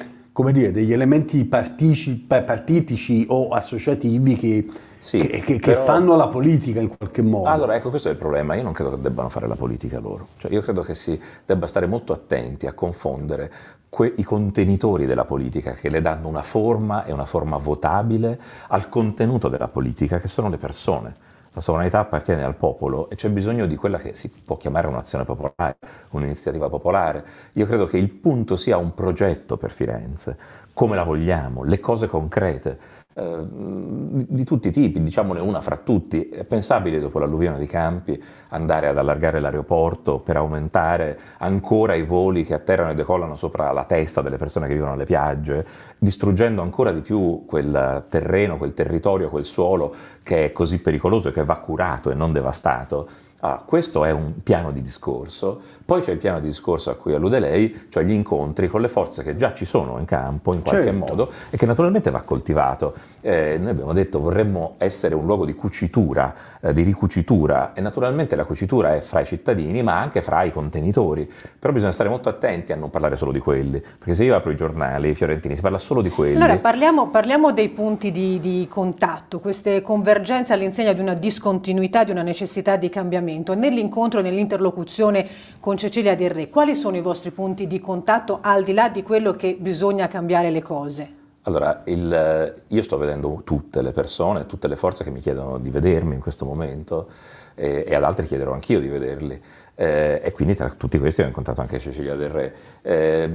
dire, 0.51 0.71
degli 0.71 0.91
elementi 0.91 1.45
partitici 1.45 3.25
o 3.27 3.49
associativi 3.49 4.35
che 4.35 4.65
sì, 5.05 5.19
che, 5.19 5.39
che, 5.39 5.59
però... 5.59 5.79
che, 5.81 5.85
fanno 5.85 6.15
la 6.15 6.27
politica 6.27 6.79
in 6.79 6.97
qualche 6.97 7.21
modo. 7.21 7.47
Allora, 7.47 7.75
ecco, 7.75 7.91
questo 7.91 8.07
è 8.07 8.11
il 8.11 8.17
problema. 8.17 8.55
Io 8.55 8.63
non 8.63 8.73
credo 8.73 8.95
che 8.95 9.01
debbano 9.01 9.29
fare 9.29 9.47
la 9.47 9.55
politica 9.55 9.99
loro. 9.99 10.29
Cioè, 10.37 10.51
io 10.51 10.63
credo 10.63 10.81
che 10.81 10.95
si 10.95 11.21
debba 11.45 11.67
stare 11.67 11.85
molto 11.85 12.11
attenti 12.11 12.65
a 12.65 12.73
confondere 12.73 13.51
que- 13.87 14.15
i 14.17 14.23
contenitori 14.23 15.05
della 15.05 15.25
politica 15.25 15.73
che 15.73 15.89
le 15.89 16.01
danno 16.01 16.27
una 16.27 16.41
forma 16.41 17.05
e 17.05 17.13
una 17.13 17.25
forma 17.27 17.57
votabile 17.57 18.39
al 18.69 18.89
contenuto 18.89 19.47
della 19.47 19.67
politica, 19.67 20.19
che 20.19 20.27
sono 20.27 20.49
le 20.49 20.57
persone. 20.57 21.15
La 21.53 21.61
sovranità 21.61 21.99
appartiene 21.99 22.43
al 22.43 22.55
popolo 22.55 23.07
e 23.11 23.15
c'è 23.15 23.29
bisogno 23.29 23.67
di 23.67 23.75
quella 23.75 23.99
che 23.99 24.15
si 24.15 24.27
può 24.27 24.57
chiamare 24.57 24.87
un'azione 24.87 25.23
popolare, 25.23 25.77
un'iniziativa 26.09 26.67
popolare. 26.67 27.23
Io 27.53 27.67
credo 27.67 27.85
che 27.85 27.99
il 27.99 28.09
punto 28.09 28.55
sia 28.55 28.77
un 28.77 28.95
progetto 28.95 29.55
per 29.55 29.69
Firenze, 29.69 30.35
come 30.73 30.95
la 30.95 31.03
vogliamo, 31.03 31.63
le 31.63 31.79
cose 31.79 32.07
concrete 32.07 32.95
eh, 33.17 33.47
di 33.47 34.43
tutti 34.43 34.67
i 34.67 34.71
tipi, 34.71 35.01
diciamone 35.01 35.39
una 35.39 35.61
fra 35.61 35.77
tutti. 35.77 36.27
È 36.27 36.43
pensabile 36.43 36.99
dopo 36.99 37.17
l'alluvione 37.19 37.57
di 37.57 37.65
Campi 37.65 38.21
andare 38.49 38.87
ad 38.87 38.97
allargare 38.97 39.39
l'aeroporto 39.39 40.19
per 40.19 40.35
aumentare 40.35 41.17
ancora 41.37 41.95
i 41.95 42.03
voli 42.03 42.43
che 42.43 42.53
atterrano 42.53 42.91
e 42.91 42.93
decollano 42.93 43.35
sopra 43.35 43.71
la 43.71 43.85
testa 43.85 44.21
delle 44.21 44.35
persone 44.35 44.67
che 44.67 44.73
vivono 44.73 44.91
alle 44.91 45.05
piagge, 45.05 45.65
distruggendo 45.97 46.61
ancora 46.61 46.91
di 46.91 46.99
più 46.99 47.45
quel 47.45 48.05
terreno, 48.09 48.57
quel 48.57 48.73
territorio, 48.73 49.29
quel 49.29 49.45
suolo 49.45 49.95
che 50.21 50.45
è 50.45 50.51
così 50.51 50.81
pericoloso 50.81 51.29
e 51.29 51.31
che 51.31 51.45
va 51.45 51.57
curato 51.59 52.11
e 52.11 52.15
non 52.15 52.33
devastato. 52.33 53.07
Ah, 53.41 53.61
questo 53.65 54.03
è 54.03 54.11
un 54.11 54.41
piano 54.43 54.71
di 54.71 54.81
discorso, 54.81 55.61
poi 55.85 56.01
c'è 56.01 56.11
il 56.11 56.17
piano 56.17 56.39
di 56.39 56.47
discorso 56.47 56.89
a 56.89 56.95
cui 56.95 57.13
allude 57.13 57.39
lei, 57.39 57.85
cioè 57.89 58.03
gli 58.03 58.11
incontri 58.11 58.67
con 58.67 58.81
le 58.81 58.87
forze 58.87 59.23
che 59.23 59.35
già 59.35 59.53
ci 59.53 59.65
sono 59.65 59.97
in 59.99 60.05
campo 60.05 60.53
in 60.53 60.61
qualche 60.61 60.91
certo. 60.91 60.97
modo 60.97 61.31
e 61.49 61.57
che 61.57 61.65
naturalmente 61.65 62.11
va 62.11 62.21
coltivato. 62.21 62.93
Eh, 63.21 63.57
noi 63.59 63.69
abbiamo 63.69 63.93
detto 63.93 64.19
vorremmo 64.19 64.75
essere 64.77 65.15
un 65.15 65.25
luogo 65.25 65.45
di 65.45 65.55
cucitura, 65.55 66.33
eh, 66.61 66.73
di 66.73 66.83
ricucitura 66.83 67.73
e 67.73 67.81
naturalmente 67.81 68.35
la 68.35 68.45
cucitura 68.45 68.95
è 68.95 68.99
fra 68.99 69.21
i 69.21 69.25
cittadini 69.25 69.81
ma 69.81 69.99
anche 69.99 70.21
fra 70.21 70.43
i 70.43 70.51
contenitori, 70.51 71.31
però 71.57 71.73
bisogna 71.73 71.91
stare 71.91 72.09
molto 72.09 72.29
attenti 72.29 72.71
a 72.71 72.75
non 72.75 72.89
parlare 72.89 73.15
solo 73.15 73.31
di 73.31 73.39
quelli, 73.39 73.79
perché 73.79 74.15
se 74.15 74.23
io 74.23 74.35
apro 74.35 74.51
i 74.51 74.55
giornali 74.55 75.15
fiorentini 75.15 75.55
si 75.55 75.61
parla 75.61 75.77
solo 75.77 76.01
di 76.01 76.09
quelli. 76.09 76.35
Allora 76.35 76.57
parliamo, 76.57 77.09
parliamo 77.09 77.51
dei 77.51 77.69
punti 77.69 78.11
di, 78.11 78.39
di 78.39 78.67
contatto, 78.69 79.39
queste 79.39 79.81
convergenze 79.81 80.53
all'insegna 80.53 80.93
di 80.93 81.01
una 81.01 81.13
discontinuità, 81.13 82.03
di 82.03 82.11
una 82.11 82.23
necessità 82.23 82.75
di 82.75 82.89
cambiamento 82.89 83.13
cambiamento. 83.15 83.53
Nell'incontro 83.53 84.19
e 84.19 84.23
nell'interlocuzione 84.23 85.27
con 85.59 85.74
Cecilia 85.77 86.15
Del 86.15 86.31
Re, 86.31 86.49
quali 86.49 86.75
sono 86.75 86.97
i 86.97 87.01
vostri 87.01 87.31
punti 87.31 87.67
di 87.67 87.79
contatto 87.79 88.39
al 88.41 88.63
di 88.63 88.73
là 88.73 88.89
di 88.89 89.03
quello 89.03 89.33
che 89.33 89.57
bisogna 89.59 90.07
cambiare 90.07 90.51
le 90.51 90.61
cose? 90.61 91.13
Allora, 91.43 91.83
il, 91.85 92.63
io 92.67 92.81
sto 92.81 92.97
vedendo 92.97 93.41
tutte 93.43 93.81
le 93.81 93.91
persone, 93.91 94.45
tutte 94.45 94.67
le 94.67 94.75
forze 94.75 95.03
che 95.03 95.11
mi 95.11 95.19
chiedono 95.19 95.59
di 95.59 95.69
vedermi 95.69 96.15
in 96.15 96.19
questo 96.19 96.43
momento 96.45 97.09
e, 97.53 97.85
e 97.87 97.93
ad 97.93 98.03
altri 98.03 98.25
chiederò 98.25 98.53
anch'io 98.53 98.79
di 98.79 98.87
vederli. 98.87 99.39
Eh, 99.75 100.21
e 100.23 100.31
quindi 100.31 100.55
tra 100.55 100.69
tutti 100.69 100.97
questi 100.97 101.21
ho 101.21 101.25
incontrato 101.25 101.61
anche 101.61 101.79
Cecilia 101.79 102.15
Del 102.15 102.29
Re. 102.29 102.55
Eh, 102.81 103.29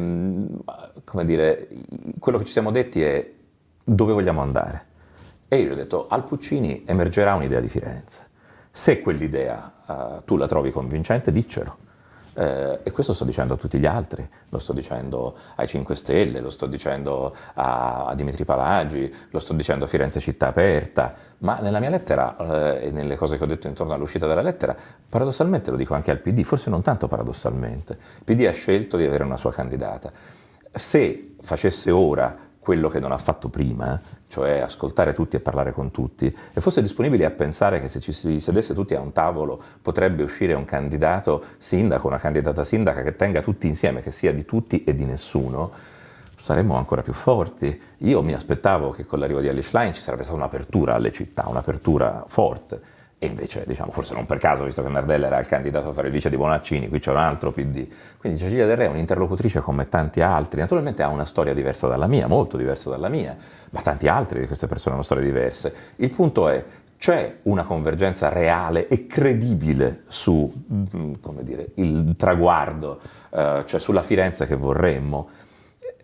come 1.04 1.25
dire, 1.25 1.68
quello 2.18 2.38
che 2.38 2.44
ci 2.44 2.52
siamo 2.52 2.70
detti 2.70 3.02
è 3.02 3.30
dove 3.85 4.12
vogliamo 4.12 4.40
andare. 4.40 4.87
E 5.47 5.59
io 5.59 5.68
gli 5.68 5.73
ho 5.73 5.76
detto, 5.76 6.06
al 6.09 6.25
Puccini 6.25 6.82
emergerà 6.87 7.35
un'idea 7.35 7.61
di 7.61 7.68
Firenze. 7.68 8.28
Se 8.73 9.00
quell'idea 9.00 9.73
uh, 9.87 10.25
tu 10.25 10.37
la 10.37 10.47
trovi 10.47 10.70
convincente, 10.70 11.32
diccelo 11.32 11.88
eh, 12.40 12.80
e 12.85 12.90
questo 12.90 13.12
sto 13.12 13.26
dicendo 13.26 13.52
a 13.52 13.56
tutti 13.59 13.78
gli 13.78 13.85
altri, 13.85 14.26
lo 14.49 14.59
sto 14.59 14.73
dicendo 14.73 15.37
ai 15.56 15.68
5 15.68 15.94
Stelle, 15.94 16.40
lo 16.40 16.49
sto 16.49 16.64
dicendo 16.64 17.37
a, 17.52 18.06
a 18.06 18.14
Dimitri 18.14 18.47
Palagi, 18.47 19.14
lo 19.28 19.38
sto 19.38 19.52
dicendo 19.52 19.85
a 19.85 19.88
Firenze 19.88 20.20
Città 20.20 20.49
Aperta, 20.49 21.14
ma 21.38 21.59
nella 21.61 21.80
mia 21.80 21.90
lettera 21.90 22.78
eh, 22.78 22.87
e 22.87 22.90
nelle 22.92 23.16
cose 23.16 23.37
che 23.37 23.44
ho 23.44 23.47
detto 23.47 23.66
intorno 23.66 23.92
all'uscita 23.92 24.26
della 24.26 24.40
lettera, 24.40 24.75
paradossalmente 25.06 25.70
lo 25.70 25.76
dico 25.76 25.92
anche 25.92 26.11
al 26.11 26.20
PD, 26.20 26.42
forse 26.42 26.70
non 26.70 26.80
tanto 26.80 27.09
paradossalmente, 27.09 27.92
il 27.92 28.25
PD 28.25 28.47
ha 28.47 28.52
scelto 28.52 28.97
di 28.97 29.04
avere 29.04 29.25
una 29.25 29.37
sua 29.37 29.52
candidata. 29.52 30.11
Se 30.73 31.35
facesse 31.42 31.90
ora 31.90 32.50
quello 32.61 32.88
che 32.88 33.00
non 33.00 33.11
ha 33.11 33.19
fatto 33.19 33.49
prima, 33.49 34.00
cioè 34.29 34.61
ascoltare 34.61 35.12
tutti 35.12 35.35
e 35.35 35.40
parlare 35.40 35.73
con 35.73 35.90
tutti, 35.90 36.35
e 36.52 36.61
fosse 36.61 36.83
disponibile 36.83 37.25
a 37.25 37.31
pensare 37.31 37.81
che 37.81 37.88
se 37.88 38.00
ci 38.00 38.12
si 38.12 38.38
sedesse 38.38 38.75
tutti 38.75 38.95
a 38.95 39.00
un 39.00 39.12
tavolo 39.12 39.61
potrebbe 39.81 40.23
uscire 40.23 40.52
un 40.52 40.67
candidato 40.67 41.43
sindaco, 41.59 42.07
una 42.07 42.19
candidata 42.19 42.62
sindaca 42.62 43.02
che 43.02 43.17
tenga 43.17 43.40
tutti 43.40 43.67
insieme, 43.67 44.02
che 44.02 44.12
sia 44.12 44.33
di 44.33 44.45
tutti 44.45 44.85
e 44.85 44.95
di 44.95 45.05
nessuno, 45.05 45.73
saremmo 46.37 46.76
ancora 46.76 47.02
più 47.02 47.14
forti. 47.14 47.81
Io 47.99 48.23
mi 48.23 48.35
aspettavo 48.35 48.90
che 48.90 49.07
con 49.07 49.19
l'arrivo 49.19 49.40
di 49.40 49.49
Alice 49.49 49.76
Line 49.76 49.95
ci 49.95 50.02
sarebbe 50.02 50.23
stata 50.23 50.38
un'apertura 50.38 50.95
alle 50.95 51.12
città, 51.12 51.49
un'apertura 51.49 52.25
forte 52.29 52.99
e 53.23 53.27
invece, 53.27 53.65
diciamo, 53.67 53.93
forse 53.93 54.15
non 54.15 54.25
per 54.25 54.39
caso, 54.39 54.65
visto 54.65 54.83
che 54.83 54.89
Nardella 54.89 55.27
era 55.27 55.39
il 55.39 55.47
candidato 55.47 55.91
a 55.91 55.93
fare 55.93 56.07
il 56.07 56.12
vice 56.15 56.31
di 56.31 56.39
Bonaccini, 56.39 56.89
qui 56.89 57.00
c'è 57.00 57.11
un 57.11 57.19
altro 57.19 57.53
PD. 57.53 57.87
Quindi 58.17 58.39
Cecilia 58.39 58.65
Del 58.65 58.79
Re 58.79 58.87
è 58.87 58.89
un'interlocutrice 58.89 59.61
come 59.61 59.91
tanti 59.91 60.23
altri, 60.23 60.61
naturalmente 60.61 61.03
ha 61.03 61.09
una 61.09 61.27
storia 61.27 61.53
diversa 61.53 61.87
dalla 61.87 62.07
mia, 62.07 62.27
molto 62.29 62.57
diversa 62.57 62.89
dalla 62.89 63.11
mia, 63.11 63.37
ma 63.73 63.83
tanti 63.83 64.09
altri 64.09 64.41
di 64.41 64.47
queste 64.47 64.67
persone 64.67 64.95
hanno 64.95 65.05
storie 65.05 65.23
diverse. 65.23 65.75
Il 65.97 66.11
punto 66.12 66.49
è, 66.49 66.65
c'è 66.97 67.41
una 67.43 67.65
convergenza 67.65 68.31
reale 68.31 68.89
e 68.89 69.07
credibile 69.07 70.05
su, 70.09 70.50
mm, 70.73 71.12
dire, 71.41 71.73
il 71.75 72.15
traguardo, 72.17 73.00
eh, 73.33 73.65
cioè 73.67 73.81
sulla 73.81 74.03
Firenze 74.03 74.47
che 74.47 74.57
vorremmo 74.57 75.29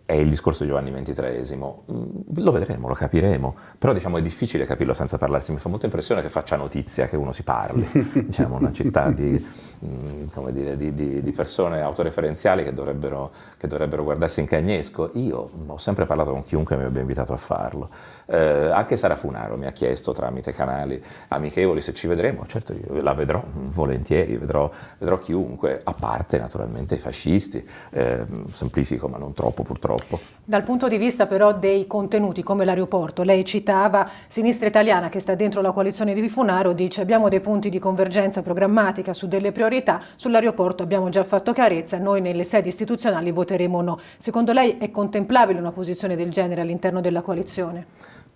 è 0.07 0.13
il 0.13 0.29
discorso 0.29 0.63
di 0.63 0.69
Giovanni 0.69 0.89
XXIII. 0.89 1.57
Mm, 1.57 2.05
lo 2.37 2.51
vedremo, 2.53 2.87
lo 2.87 2.93
capiremo, 2.93 3.55
però 3.77 3.91
diciamo 3.91 4.17
è 4.17 4.21
difficile 4.21 4.65
capirlo 4.65 4.93
senza 4.93 5.17
parlarsi. 5.17 5.51
Mi 5.51 5.57
fa 5.57 5.67
molta 5.67 5.85
impressione 5.85 6.21
che 6.21 6.29
faccia 6.29 6.55
notizia, 6.55 7.09
che 7.09 7.17
uno 7.17 7.33
si 7.33 7.43
parli. 7.43 7.85
diciamo 8.25 8.55
una 8.55 8.71
città 8.71 9.09
di, 9.09 9.45
mm, 9.85 10.47
dire, 10.51 10.77
di, 10.77 10.93
di, 10.93 11.21
di 11.21 11.31
persone 11.33 11.81
autoreferenziali 11.81 12.63
che 12.63 12.73
dovrebbero, 12.73 13.31
che 13.57 13.67
dovrebbero, 13.67 14.05
guardarsi 14.05 14.39
in 14.39 14.45
cagnesco. 14.45 15.09
Io 15.15 15.49
ho 15.65 15.77
sempre 15.77 16.05
parlato 16.05 16.31
con 16.31 16.45
chiunque 16.45 16.77
mi 16.77 16.85
abbia 16.85 17.01
invitato 17.01 17.33
a 17.33 17.37
farlo. 17.37 17.89
Eh, 18.27 18.69
anche 18.71 18.95
Sara 18.95 19.17
Funaro 19.17 19.57
mi 19.57 19.65
ha 19.65 19.71
chiesto 19.73 20.13
tramite 20.13 20.53
canali 20.53 21.03
amichevoli 21.27 21.81
se 21.81 21.93
ci 21.93 22.07
vedremo. 22.07 22.45
Certo, 22.47 22.71
io 22.71 23.01
la 23.01 23.13
vedrò 23.13 23.43
volentieri, 23.51 24.37
vedrò, 24.37 24.71
vedrò 24.99 25.19
chiunque, 25.19 25.81
a 25.83 25.91
parte 25.91 26.37
naturalmente 26.37 26.95
i 26.95 26.99
fascisti. 26.99 27.67
Eh, 27.89 28.23
semplifico, 28.53 29.09
ma 29.09 29.17
non 29.17 29.33
troppo 29.33 29.63
purtroppo 29.63 29.95
troppo. 29.97 30.19
Dal 30.49 30.63
punto 30.63 30.87
di 30.87 30.97
vista 30.97 31.27
però 31.27 31.53
dei 31.53 31.87
contenuti, 31.87 32.41
come 32.41 32.63
l'aeroporto, 32.63 33.23
lei 33.23 33.43
citava 33.43 34.09
Sinistra 34.29 34.67
Italiana 34.67 35.09
che 35.09 35.19
sta 35.19 35.35
dentro 35.35 35.61
la 35.61 35.71
coalizione 35.71 36.13
di 36.13 36.21
Rifunaro, 36.21 36.71
dice 36.71 37.01
abbiamo 37.01 37.27
dei 37.27 37.41
punti 37.41 37.69
di 37.69 37.79
convergenza 37.79 38.41
programmatica 38.41 39.13
su 39.13 39.27
delle 39.27 39.51
priorità, 39.51 40.01
sull'aeroporto 40.15 40.83
abbiamo 40.83 41.09
già 41.09 41.25
fatto 41.25 41.51
chiarezza, 41.51 41.97
noi 41.97 42.21
nelle 42.21 42.45
sedi 42.45 42.69
istituzionali 42.69 43.31
voteremo 43.31 43.81
no. 43.81 43.99
Secondo 44.17 44.53
lei 44.53 44.77
è 44.77 44.89
contemplabile 44.89 45.59
una 45.59 45.73
posizione 45.73 46.15
del 46.15 46.29
genere 46.29 46.61
all'interno 46.61 47.01
della 47.01 47.21
coalizione? 47.21 47.85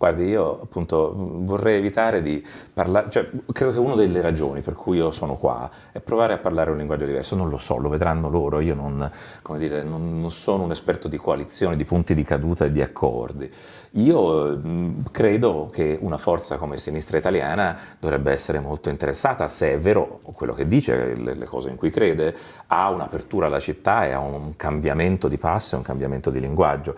Guardi, 0.01 0.25
io 0.25 0.61
appunto 0.63 1.13
vorrei 1.15 1.77
evitare 1.77 2.23
di 2.23 2.43
parlare, 2.73 3.11
cioè 3.11 3.29
credo 3.51 3.71
che 3.71 3.77
una 3.77 3.93
delle 3.93 4.19
ragioni 4.19 4.61
per 4.61 4.73
cui 4.73 4.97
io 4.97 5.11
sono 5.11 5.35
qua 5.35 5.69
è 5.91 5.99
provare 5.99 6.33
a 6.33 6.39
parlare 6.39 6.71
un 6.71 6.77
linguaggio 6.77 7.05
diverso, 7.05 7.35
non 7.35 7.49
lo 7.49 7.59
so, 7.59 7.77
lo 7.77 7.87
vedranno 7.87 8.27
loro, 8.27 8.61
io 8.61 8.73
non, 8.73 9.11
dire, 9.59 9.83
non, 9.83 10.19
non 10.19 10.31
sono 10.31 10.63
un 10.63 10.71
esperto 10.71 11.07
di 11.07 11.17
coalizione, 11.17 11.75
di 11.75 11.85
punti 11.85 12.15
di 12.15 12.23
caduta 12.23 12.65
e 12.65 12.71
di 12.71 12.81
accordi. 12.81 13.47
Io 13.95 14.57
mh, 14.57 15.11
credo 15.11 15.69
che 15.69 15.97
una 15.99 16.17
forza 16.17 16.55
come 16.57 16.77
Sinistra 16.77 17.17
Italiana 17.17 17.77
dovrebbe 17.99 18.31
essere 18.31 18.59
molto 18.59 18.89
interessata, 18.89 19.49
se 19.49 19.73
è 19.73 19.79
vero 19.79 20.21
quello 20.23 20.53
che 20.53 20.65
dice, 20.65 21.13
le, 21.15 21.33
le 21.33 21.45
cose 21.45 21.69
in 21.69 21.75
cui 21.75 21.89
crede, 21.89 22.33
a 22.67 22.89
un'apertura 22.89 23.47
alla 23.47 23.59
città 23.59 24.05
e 24.05 24.11
a 24.11 24.19
un 24.19 24.55
cambiamento 24.55 25.27
di 25.27 25.37
passo 25.37 25.75
un 25.75 25.81
cambiamento 25.83 26.29
di 26.29 26.39
linguaggio. 26.39 26.95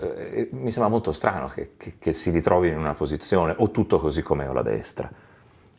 Eh, 0.00 0.48
mi 0.52 0.70
sembra 0.70 0.88
molto 0.88 1.10
strano 1.10 1.48
che, 1.48 1.72
che, 1.76 1.94
che 1.98 2.12
si 2.12 2.30
ritrovi 2.30 2.68
in 2.68 2.78
una 2.78 2.94
posizione 2.94 3.52
o 3.58 3.70
tutto 3.72 3.98
così 3.98 4.22
com'è 4.22 4.48
o 4.48 4.52
la 4.52 4.62
destra 4.62 5.10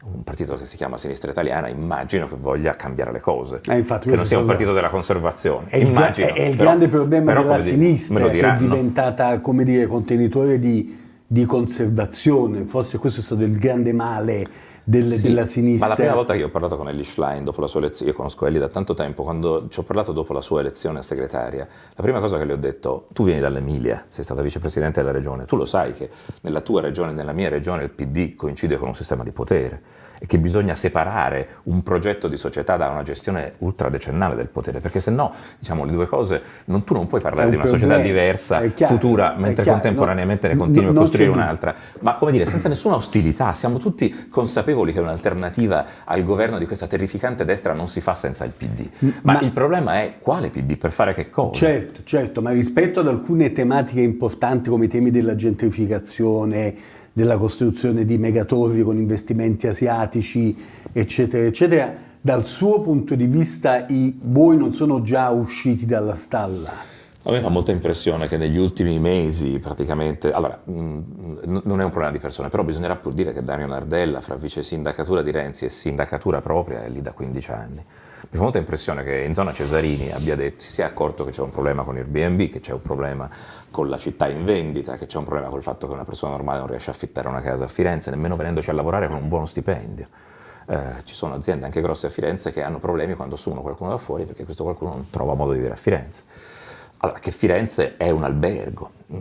un 0.03 0.23
partito 0.23 0.55
che 0.57 0.65
si 0.65 0.77
chiama 0.77 0.97
Sinistra 0.97 1.31
Italiana, 1.31 1.67
immagino 1.67 2.27
che 2.27 2.35
voglia 2.35 2.75
cambiare 2.75 3.11
le 3.11 3.19
cose, 3.19 3.61
eh, 3.67 3.77
infatti, 3.77 4.09
che 4.09 4.15
non 4.15 4.25
sia 4.25 4.37
un 4.37 4.45
partito 4.45 4.73
della 4.73 4.89
conservazione. 4.89 5.67
È 5.67 5.77
immagino, 5.77 6.27
il, 6.27 6.33
è, 6.33 6.37
è 6.37 6.45
il 6.45 6.55
però, 6.55 6.69
grande 6.69 6.87
problema 6.87 7.33
però, 7.33 7.41
della 7.43 7.61
sinistra 7.61 8.29
che 8.29 8.39
è 8.39 8.55
diventata, 8.55 9.39
come 9.39 9.63
dire, 9.63 9.87
contenitore 9.87 10.59
di, 10.59 10.97
di 11.25 11.45
conservazione, 11.45 12.65
forse 12.65 12.97
questo 12.99 13.19
è 13.19 13.23
stato 13.23 13.43
il 13.43 13.57
grande 13.57 13.91
male 13.91 14.45
del, 14.87 15.11
sì, 15.11 15.21
della 15.23 15.45
sinistra. 15.45 15.87
Ma 15.87 15.93
la 15.93 15.99
prima 15.99 16.15
volta 16.15 16.33
che 16.33 16.43
ho 16.43 16.49
parlato 16.49 16.77
con 16.77 16.87
Ellie 16.87 17.03
Schlein 17.03 17.43
dopo 17.43 17.59
la 17.59 17.67
sua 17.67 17.81
elezione, 17.81 18.11
io 18.11 18.15
conosco 18.15 18.45
Ellie 18.45 18.59
da 18.59 18.69
tanto 18.69 18.93
tempo, 18.93 19.23
quando 19.23 19.67
ci 19.67 19.79
ho 19.79 19.83
parlato 19.83 20.13
dopo 20.13 20.31
la 20.31 20.39
sua 20.39 20.61
elezione 20.61 20.99
a 20.99 21.01
segretaria, 21.01 21.67
la 21.93 22.01
prima 22.01 22.21
cosa 22.21 22.37
che 22.37 22.45
le 22.45 22.53
ho 22.53 22.57
detto, 22.57 23.07
tu 23.11 23.25
vieni 23.25 23.41
dall'Emilia, 23.41 24.05
sei 24.07 24.23
stata 24.23 24.41
vicepresidente 24.41 25.01
della 25.01 25.11
regione, 25.11 25.43
tu 25.43 25.57
lo 25.57 25.65
sai 25.65 25.93
che 25.93 26.09
nella 26.41 26.61
tua 26.61 26.79
regione, 26.79 27.11
nella 27.11 27.33
mia 27.33 27.49
regione 27.49 27.83
il 27.83 27.89
PD 27.89 28.35
coincide 28.35 28.77
con 28.77 28.87
un 28.87 28.95
sistema 28.95 29.23
di 29.23 29.31
potere 29.31 29.81
e 30.19 30.25
che 30.25 30.39
bisogna 30.39 30.75
separare 30.75 31.47
un 31.63 31.83
progetto 31.83 32.27
di 32.27 32.37
società 32.37 32.77
da 32.77 32.89
una 32.89 33.03
gestione 33.03 33.53
ultradecennale 33.59 34.35
del 34.35 34.47
potere, 34.47 34.79
perché 34.79 34.99
se 34.99 35.11
no, 35.11 35.33
diciamo, 35.59 35.85
le 35.85 35.91
due 35.91 36.07
cose, 36.07 36.41
non, 36.65 36.83
tu 36.83 36.93
non 36.93 37.07
puoi 37.07 37.21
parlare 37.21 37.49
di 37.49 37.55
una 37.55 37.65
problema, 37.65 37.87
società 37.87 38.07
diversa, 38.07 38.61
chiaro, 38.69 38.93
futura, 38.93 39.35
mentre 39.37 39.65
contemporaneamente 39.65 40.47
no, 40.47 40.53
ne 40.53 40.59
continui 40.59 40.91
no, 40.91 40.97
a 40.97 41.01
costruire 41.01 41.29
un'altra, 41.29 41.75
ma 41.99 42.15
come 42.15 42.31
dire, 42.31 42.45
senza 42.45 42.69
nessuna 42.69 42.95
ostilità, 42.95 43.53
siamo 43.53 43.77
tutti 43.77 44.27
consapevoli 44.29 44.93
che 44.93 44.99
un'alternativa 44.99 45.85
al 46.05 46.23
governo 46.23 46.57
di 46.57 46.65
questa 46.65 46.87
terrificante 46.87 47.45
destra 47.45 47.73
non 47.73 47.87
si 47.87 48.01
fa 48.01 48.15
senza 48.15 48.43
il 48.45 48.51
PD, 48.51 48.89
ma, 49.21 49.33
ma 49.33 49.39
il 49.41 49.51
problema 49.51 50.01
è 50.01 50.15
quale 50.19 50.49
PD, 50.49 50.77
per 50.77 50.91
fare 50.91 51.13
che 51.13 51.29
cosa? 51.29 51.53
Certo, 51.53 52.01
certo, 52.03 52.41
ma 52.41 52.51
rispetto 52.51 52.99
ad 52.99 53.07
alcune 53.07 53.51
tematiche 53.51 54.01
importanti 54.01 54.69
come 54.69 54.85
i 54.85 54.87
temi 54.87 55.11
della 55.11 55.35
gentrificazione, 55.35 56.75
della 57.17 57.37
costruzione 57.37 58.05
di 58.05 58.19
megatorri 58.19 58.83
con 58.83 58.95
investimenti 58.95 59.65
asiatici, 59.65 60.55
eccetera, 60.93 61.47
eccetera, 61.47 61.95
dal 62.21 62.45
suo 62.45 62.81
punto 62.81 63.15
di 63.15 63.25
vista 63.25 63.87
i 63.87 64.15
buoi 64.15 64.55
non 64.55 64.71
sono 64.71 65.01
già 65.01 65.31
usciti 65.31 65.87
dalla 65.87 66.13
stalla? 66.13 66.96
A 67.27 67.31
me 67.31 67.41
fa 67.41 67.49
molta 67.49 67.73
impressione 67.73 68.29
che 68.29 68.37
negli 68.37 68.57
ultimi 68.57 68.99
mesi 68.99 69.59
praticamente, 69.59 70.31
allora 70.31 70.61
mh, 70.63 70.71
mm, 70.71 71.57
non 71.65 71.81
è 71.81 71.83
un 71.83 71.89
problema 71.89 72.11
di 72.11 72.19
persone, 72.19 72.47
però 72.47 72.63
bisognerà 72.63 72.95
pur 72.95 73.11
dire 73.11 73.33
che 73.33 73.43
Dario 73.43 73.67
Nardella 73.67 74.21
fra 74.21 74.35
vice 74.35 74.63
sindacatura 74.63 75.21
di 75.21 75.31
Renzi 75.31 75.65
e 75.65 75.69
sindacatura 75.69 76.39
propria 76.39 76.85
è 76.85 76.87
lì 76.87 77.01
da 77.01 77.11
15 77.11 77.51
anni. 77.51 77.85
Mi 78.29 78.37
fa 78.37 78.41
molta 78.41 78.59
impressione 78.59 79.03
che 79.03 79.23
in 79.23 79.33
zona 79.33 79.51
Cesarini 79.51 80.09
detto, 80.17 80.63
si 80.63 80.71
sia 80.71 80.85
accorto 80.85 81.25
che 81.25 81.31
c'è 81.31 81.41
un 81.41 81.49
problema 81.49 81.83
con 81.83 81.97
Airbnb, 81.97 82.49
che 82.49 82.61
c'è 82.61 82.71
un 82.71 82.81
problema 82.81 83.29
con 83.71 83.89
la 83.89 83.97
città 83.97 84.29
in 84.29 84.45
vendita, 84.45 84.95
che 84.95 85.05
c'è 85.05 85.17
un 85.17 85.25
problema 85.25 85.49
col 85.49 85.61
fatto 85.61 85.85
che 85.85 85.93
una 85.93 86.05
persona 86.05 86.31
normale 86.31 86.59
non 86.59 86.67
riesce 86.67 86.91
a 86.91 86.93
affittare 86.93 87.27
una 87.27 87.41
casa 87.41 87.65
a 87.65 87.67
Firenze, 87.67 88.09
nemmeno 88.09 88.37
venendoci 88.37 88.69
a 88.69 88.73
lavorare 88.73 89.09
con 89.09 89.17
un 89.17 89.27
buono 89.27 89.45
stipendio. 89.45 90.07
Eh, 90.65 91.03
ci 91.03 91.13
sono 91.13 91.33
aziende 91.33 91.65
anche 91.65 91.81
grosse 91.81 92.07
a 92.07 92.09
Firenze 92.09 92.53
che 92.53 92.63
hanno 92.63 92.79
problemi 92.79 93.15
quando 93.15 93.35
assumono 93.35 93.61
qualcuno 93.61 93.89
da 93.89 93.97
fuori 93.97 94.23
perché 94.23 94.45
questo 94.45 94.63
qualcuno 94.63 94.91
non 94.91 95.09
trova 95.09 95.33
modo 95.33 95.51
di 95.51 95.57
vivere 95.57 95.73
a 95.73 95.77
Firenze. 95.77 96.55
Allora, 96.99 97.19
che 97.19 97.31
Firenze 97.31 97.97
è 97.97 98.09
un 98.09 98.23
albergo. 98.23 98.91
Mm, 99.13 99.19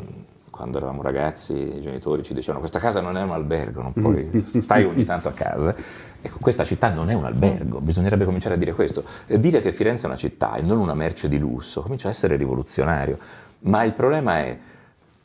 quando 0.50 0.78
eravamo 0.78 1.02
ragazzi 1.02 1.52
i 1.52 1.80
genitori 1.82 2.22
ci 2.22 2.32
dicevano 2.32 2.60
questa 2.60 2.78
casa 2.78 3.02
non 3.02 3.18
è 3.18 3.22
un 3.22 3.32
albergo, 3.32 3.82
non 3.82 3.92
puoi, 3.92 4.46
stai 4.62 4.84
ogni 4.84 5.04
tanto 5.04 5.28
a 5.28 5.32
casa. 5.32 5.74
Ecco, 6.22 6.38
questa 6.40 6.64
città 6.64 6.88
non 6.88 7.10
è 7.10 7.12
un 7.12 7.26
albergo, 7.26 7.80
bisognerebbe 7.80 8.24
cominciare 8.24 8.54
a 8.54 8.58
dire 8.58 8.72
questo. 8.72 9.04
Dire 9.26 9.60
che 9.60 9.72
Firenze 9.72 10.04
è 10.04 10.06
una 10.06 10.16
città 10.16 10.54
e 10.54 10.62
non 10.62 10.78
una 10.78 10.94
merce 10.94 11.28
di 11.28 11.38
lusso 11.38 11.82
comincia 11.82 12.08
a 12.08 12.10
essere 12.10 12.36
rivoluzionario, 12.36 13.18
ma 13.60 13.82
il 13.82 13.92
problema 13.92 14.38
è 14.38 14.58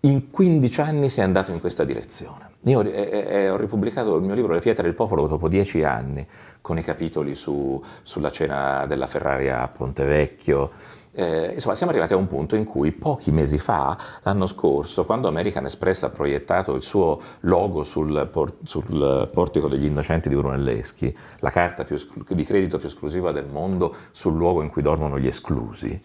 in 0.02 0.30
15 0.30 0.82
anni 0.82 1.10
si 1.10 1.22
è 1.22 1.24
andato 1.24 1.52
in 1.52 1.60
questa 1.62 1.86
direzione. 1.86 2.51
Io 2.66 2.82
eh, 2.82 3.26
eh, 3.28 3.50
ho 3.50 3.58
ripubblicato 3.58 4.16
il 4.16 4.22
mio 4.22 4.36
libro 4.36 4.54
Le 4.54 4.60
pietre 4.60 4.84
del 4.84 4.94
popolo 4.94 5.26
dopo 5.26 5.48
dieci 5.48 5.84
anni, 5.84 6.28
con 6.62 6.78
i 6.78 6.84
capitoli 6.84 7.34
su, 7.34 7.82
sulla 8.04 8.30
cena 8.30 8.86
della 8.86 9.08
Ferrari 9.08 9.50
a 9.50 9.68
Pontevecchio. 9.68 10.70
Eh, 11.14 11.54
insomma, 11.56 11.74
siamo 11.74 11.92
arrivati 11.92 12.14
a 12.14 12.18
un 12.18 12.28
punto 12.28 12.56
in 12.56 12.64
cui 12.64 12.92
pochi 12.92 13.32
mesi 13.32 13.58
fa, 13.58 13.98
l'anno 14.22 14.46
scorso, 14.46 15.06
quando 15.06 15.28
American 15.28 15.66
Express 15.66 16.04
ha 16.04 16.12
proiettato 16.12 16.76
il 16.76 16.84
suo 16.84 17.20
logo 17.42 17.84
sul, 17.84 18.30
por- 18.32 18.58
sul 18.64 19.28
portico 19.34 19.68
degli 19.68 19.86
innocenti 19.86 20.30
di 20.30 20.36
Brunelleschi, 20.36 21.18
la 21.40 21.50
carta 21.50 21.84
esclu- 21.90 22.32
di 22.32 22.44
credito 22.46 22.78
più 22.78 22.88
esclusiva 22.88 23.32
del 23.32 23.48
mondo 23.48 23.96
sul 24.12 24.36
luogo 24.36 24.62
in 24.62 24.70
cui 24.70 24.84
dormono 24.84 25.18
gli 25.18 25.28
esclusi, 25.28 26.00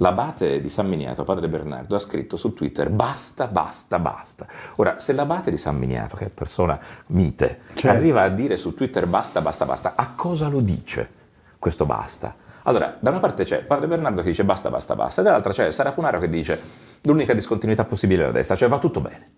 L'abate 0.00 0.60
di 0.60 0.68
San 0.68 0.88
Miniato, 0.88 1.24
padre 1.24 1.48
Bernardo, 1.48 1.96
ha 1.96 1.98
scritto 1.98 2.36
su 2.36 2.54
Twitter 2.54 2.90
basta, 2.90 3.48
basta, 3.48 3.98
basta. 3.98 4.46
Ora, 4.76 5.00
se 5.00 5.12
l'abate 5.12 5.50
di 5.50 5.56
San 5.56 5.76
Miniato, 5.76 6.16
che 6.16 6.26
è 6.26 6.28
persona 6.28 6.78
mite, 7.06 7.60
certo. 7.74 7.88
arriva 7.88 8.22
a 8.22 8.28
dire 8.28 8.56
su 8.56 8.74
Twitter 8.74 9.06
basta, 9.06 9.40
basta, 9.40 9.64
basta, 9.64 9.92
a 9.96 10.12
cosa 10.14 10.48
lo 10.48 10.60
dice 10.60 11.10
questo 11.58 11.84
basta? 11.84 12.46
Allora, 12.62 12.96
da 13.00 13.10
una 13.10 13.18
parte 13.18 13.44
c'è 13.44 13.64
padre 13.64 13.86
Bernardo 13.86 14.22
che 14.22 14.28
dice 14.28 14.44
basta, 14.44 14.70
basta, 14.70 14.94
basta, 14.94 15.20
e 15.20 15.24
dall'altra 15.24 15.52
c'è 15.52 15.70
Sarafunaro 15.70 16.18
che 16.18 16.28
dice 16.28 16.60
l'unica 17.02 17.32
discontinuità 17.32 17.84
possibile 17.84 18.22
è 18.22 18.26
la 18.26 18.32
destra, 18.32 18.56
cioè 18.56 18.68
va 18.68 18.78
tutto 18.78 19.00
bene. 19.00 19.30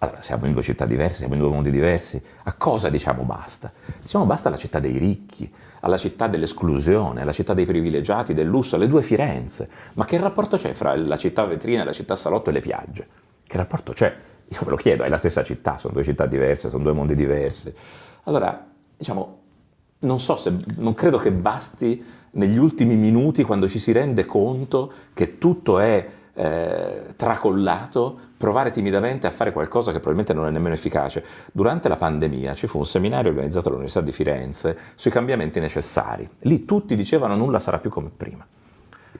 Allora, 0.00 0.22
siamo 0.22 0.46
in 0.46 0.52
due 0.52 0.62
città 0.62 0.86
diverse, 0.86 1.18
siamo 1.18 1.34
in 1.34 1.40
due 1.40 1.50
mondi 1.50 1.72
diversi. 1.72 2.22
A 2.44 2.52
cosa 2.52 2.88
diciamo 2.88 3.24
basta? 3.24 3.72
Diciamo 4.00 4.26
basta 4.26 4.46
alla 4.46 4.56
città 4.56 4.78
dei 4.78 4.96
ricchi, 4.96 5.52
alla 5.80 5.98
città 5.98 6.28
dell'esclusione, 6.28 7.22
alla 7.22 7.32
città 7.32 7.52
dei 7.52 7.66
privilegiati, 7.66 8.32
del 8.32 8.46
lusso, 8.46 8.76
alle 8.76 8.86
due 8.86 9.02
Firenze. 9.02 9.68
Ma 9.94 10.04
che 10.04 10.16
rapporto 10.18 10.56
c'è 10.56 10.72
fra 10.72 10.94
la 10.94 11.16
città 11.16 11.44
vetrina, 11.46 11.82
la 11.82 11.92
città 11.92 12.14
salotto 12.14 12.50
e 12.50 12.52
le 12.52 12.60
piagge? 12.60 13.08
Che 13.44 13.56
rapporto 13.56 13.92
c'è? 13.92 14.14
Io 14.50 14.58
me 14.62 14.70
lo 14.70 14.76
chiedo, 14.76 15.02
è 15.02 15.08
la 15.08 15.18
stessa 15.18 15.42
città, 15.42 15.78
sono 15.78 15.94
due 15.94 16.04
città 16.04 16.26
diverse, 16.26 16.70
sono 16.70 16.84
due 16.84 16.92
mondi 16.92 17.16
diversi. 17.16 17.74
Allora, 18.24 18.66
diciamo, 18.96 19.38
non 20.00 20.20
so 20.20 20.36
se, 20.36 20.54
non 20.76 20.94
credo 20.94 21.18
che 21.18 21.32
basti 21.32 22.04
negli 22.30 22.56
ultimi 22.56 22.94
minuti 22.94 23.42
quando 23.42 23.68
ci 23.68 23.80
si 23.80 23.90
rende 23.90 24.24
conto 24.24 24.92
che 25.12 25.38
tutto 25.38 25.80
è 25.80 26.08
eh, 26.38 27.14
tracollato, 27.16 28.16
provare 28.36 28.70
timidamente 28.70 29.26
a 29.26 29.30
fare 29.30 29.52
qualcosa 29.52 29.90
che 29.90 29.98
probabilmente 29.98 30.32
non 30.32 30.46
è 30.46 30.50
nemmeno 30.50 30.74
efficace. 30.74 31.24
Durante 31.52 31.88
la 31.88 31.96
pandemia 31.96 32.54
ci 32.54 32.68
fu 32.68 32.78
un 32.78 32.86
seminario 32.86 33.30
organizzato 33.30 33.68
all'Università 33.68 34.04
di 34.04 34.12
Firenze 34.12 34.78
sui 34.94 35.10
cambiamenti 35.10 35.58
necessari. 35.58 36.28
Lì 36.40 36.64
tutti 36.64 36.94
dicevano 36.94 37.34
nulla 37.34 37.58
sarà 37.58 37.78
più 37.78 37.90
come 37.90 38.10
prima. 38.16 38.46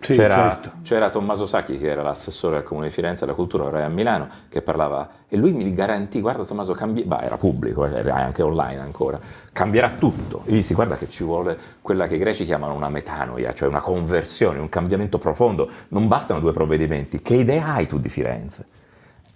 Sì, 0.00 0.14
c'era, 0.14 0.34
certo. 0.34 0.70
c'era, 0.82 1.10
Tommaso 1.10 1.46
Sacchi 1.46 1.76
che 1.76 1.88
era 1.88 2.02
l'assessore 2.02 2.58
al 2.58 2.62
Comune 2.62 2.86
di 2.86 2.92
Firenze 2.92 3.24
alla 3.24 3.34
cultura 3.34 3.64
ora 3.64 3.80
è 3.80 3.82
a 3.82 3.88
Milano 3.88 4.28
che 4.48 4.62
parlava 4.62 5.08
e 5.28 5.36
lui 5.36 5.52
mi 5.52 5.74
garantì 5.74 6.20
guarda 6.20 6.44
Tommaso 6.44 6.72
cambi- 6.72 7.02
bah, 7.02 7.22
era 7.22 7.36
pubblico 7.36 7.84
eh, 7.84 7.98
era 7.98 8.14
anche 8.14 8.42
online 8.42 8.80
ancora. 8.80 9.18
Cambierà 9.52 9.90
tutto. 9.98 10.42
E 10.46 10.52
gli 10.52 10.62
si 10.62 10.74
guarda 10.74 10.96
che 10.96 11.08
ci 11.08 11.24
vuole 11.24 11.58
quella 11.82 12.06
che 12.06 12.14
i 12.14 12.18
greci 12.18 12.44
chiamano 12.44 12.74
una 12.74 12.88
metanoia 12.88 13.52
cioè 13.52 13.68
una 13.68 13.80
conversione 13.80 14.58
un 14.58 14.68
cambiamento 14.68 15.18
profondo. 15.18 15.68
Non 15.88 16.06
bastano 16.06 16.40
due 16.40 16.52
provvedimenti. 16.52 17.20
Che 17.20 17.34
idea 17.34 17.74
hai 17.74 17.86
tu 17.86 17.98
di 17.98 18.08
Firenze? 18.08 18.66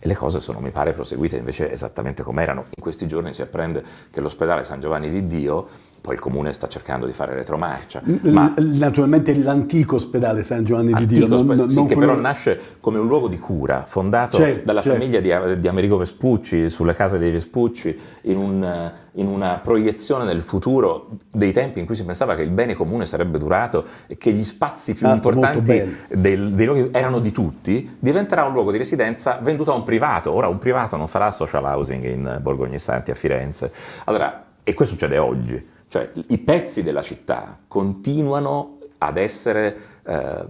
E 0.05 0.09
le 0.09 0.17
cose 0.17 0.41
sono, 0.41 0.59
mi 0.59 0.71
pare, 0.71 0.93
proseguite 0.95 1.37
invece 1.37 1.71
esattamente 1.71 2.25
come 2.25 2.43
erano. 2.43 2.65
In 2.75 2.83
questi 2.83 3.07
giorni 3.07 3.33
si 3.33 3.41
apprende 3.41 3.85
che 4.11 4.21
l'ospedale 4.21 4.65
San 4.65 4.81
Giovanni 4.81 5.09
di 5.09 5.29
Dio 5.29 5.69
poi 6.03 6.15
il 6.15 6.21
comune 6.21 6.53
sta 6.53 6.67
cercando 6.67 7.07
di 7.07 7.13
fare 7.13 7.33
retromarcia. 7.33 8.03
Ma 8.23 8.53
Naturalmente 8.59 9.39
l'antico 9.39 9.97
ospedale 9.97 10.43
San 10.43 10.65
Giovanni 10.65 10.93
di 10.95 11.07
Dio. 11.07 11.29
Non, 11.29 11.47
non 11.47 11.71
sì, 11.71 11.87
che 11.87 11.95
quello... 11.95 12.11
però 12.11 12.21
nasce 12.21 12.61
come 12.81 12.99
un 12.99 13.07
luogo 13.07 13.29
di 13.29 13.39
cura, 13.39 13.85
fondato 13.87 14.37
certo, 14.37 14.65
dalla 14.65 14.83
certo. 14.83 14.99
famiglia 14.99 15.21
di, 15.21 15.61
di, 15.61 15.69
Amerigo 15.69 15.97
Vespucci, 15.97 16.69
sulle 16.69 16.97
case 16.97 17.19
dei 17.19 17.31
Vespucci, 17.31 17.97
in, 18.23 18.37
un, 18.37 18.93
in, 19.13 19.29
una 19.29 19.61
proiezione 19.63 20.25
nel 20.25 20.43
futuro 20.43 21.09
dei 21.31 21.53
tempi 21.53 21.79
in 21.79 21.87
cui 21.87 21.95
si 21.95 22.05
pensava 22.05 22.35
che 22.35 22.43
il 22.43 22.51
bene 22.51 22.75
comune 22.75 23.07
sarebbe 23.07 23.39
durato 23.39 23.85
e 24.09 24.17
che 24.17 24.33
gli 24.33 24.45
spazi 24.45 24.95
più 24.95 25.07
ah, 25.07 25.15
importanti 25.15 25.61
del, 26.09 26.51
dei 26.51 26.67
luoghi 26.67 26.89
erano 26.91 27.21
di 27.21 27.31
tutti, 27.31 27.97
diventerà 27.97 28.43
un 28.43 28.53
luogo 28.53 28.73
di 28.73 28.79
residenza 28.79 29.39
venduto 29.41 29.71
a 29.71 29.77
un 29.77 29.85
privato. 29.85 30.33
Ora 30.33 30.49
un 30.49 30.59
privato 30.59 30.97
non 30.97 31.07
farà 31.07 31.31
social 31.31 31.65
housing 31.65 32.05
in 32.05 32.39
Borgogna 32.43 32.79
Santi 32.81 33.13
a 33.13 33.15
Firenze. 33.15 33.73
Allora, 34.07 34.47
e 34.65 34.75
questo 34.75 34.95
succede 34.95 35.19
oggi. 35.19 35.72
Cioè 35.93 36.11
i 36.29 36.39
pezzi 36.39 36.83
della 36.83 37.03
città 37.03 37.59
continuano 37.69 38.79
ad 38.97 39.19
essere 39.19 39.77
eh, 40.05 40.45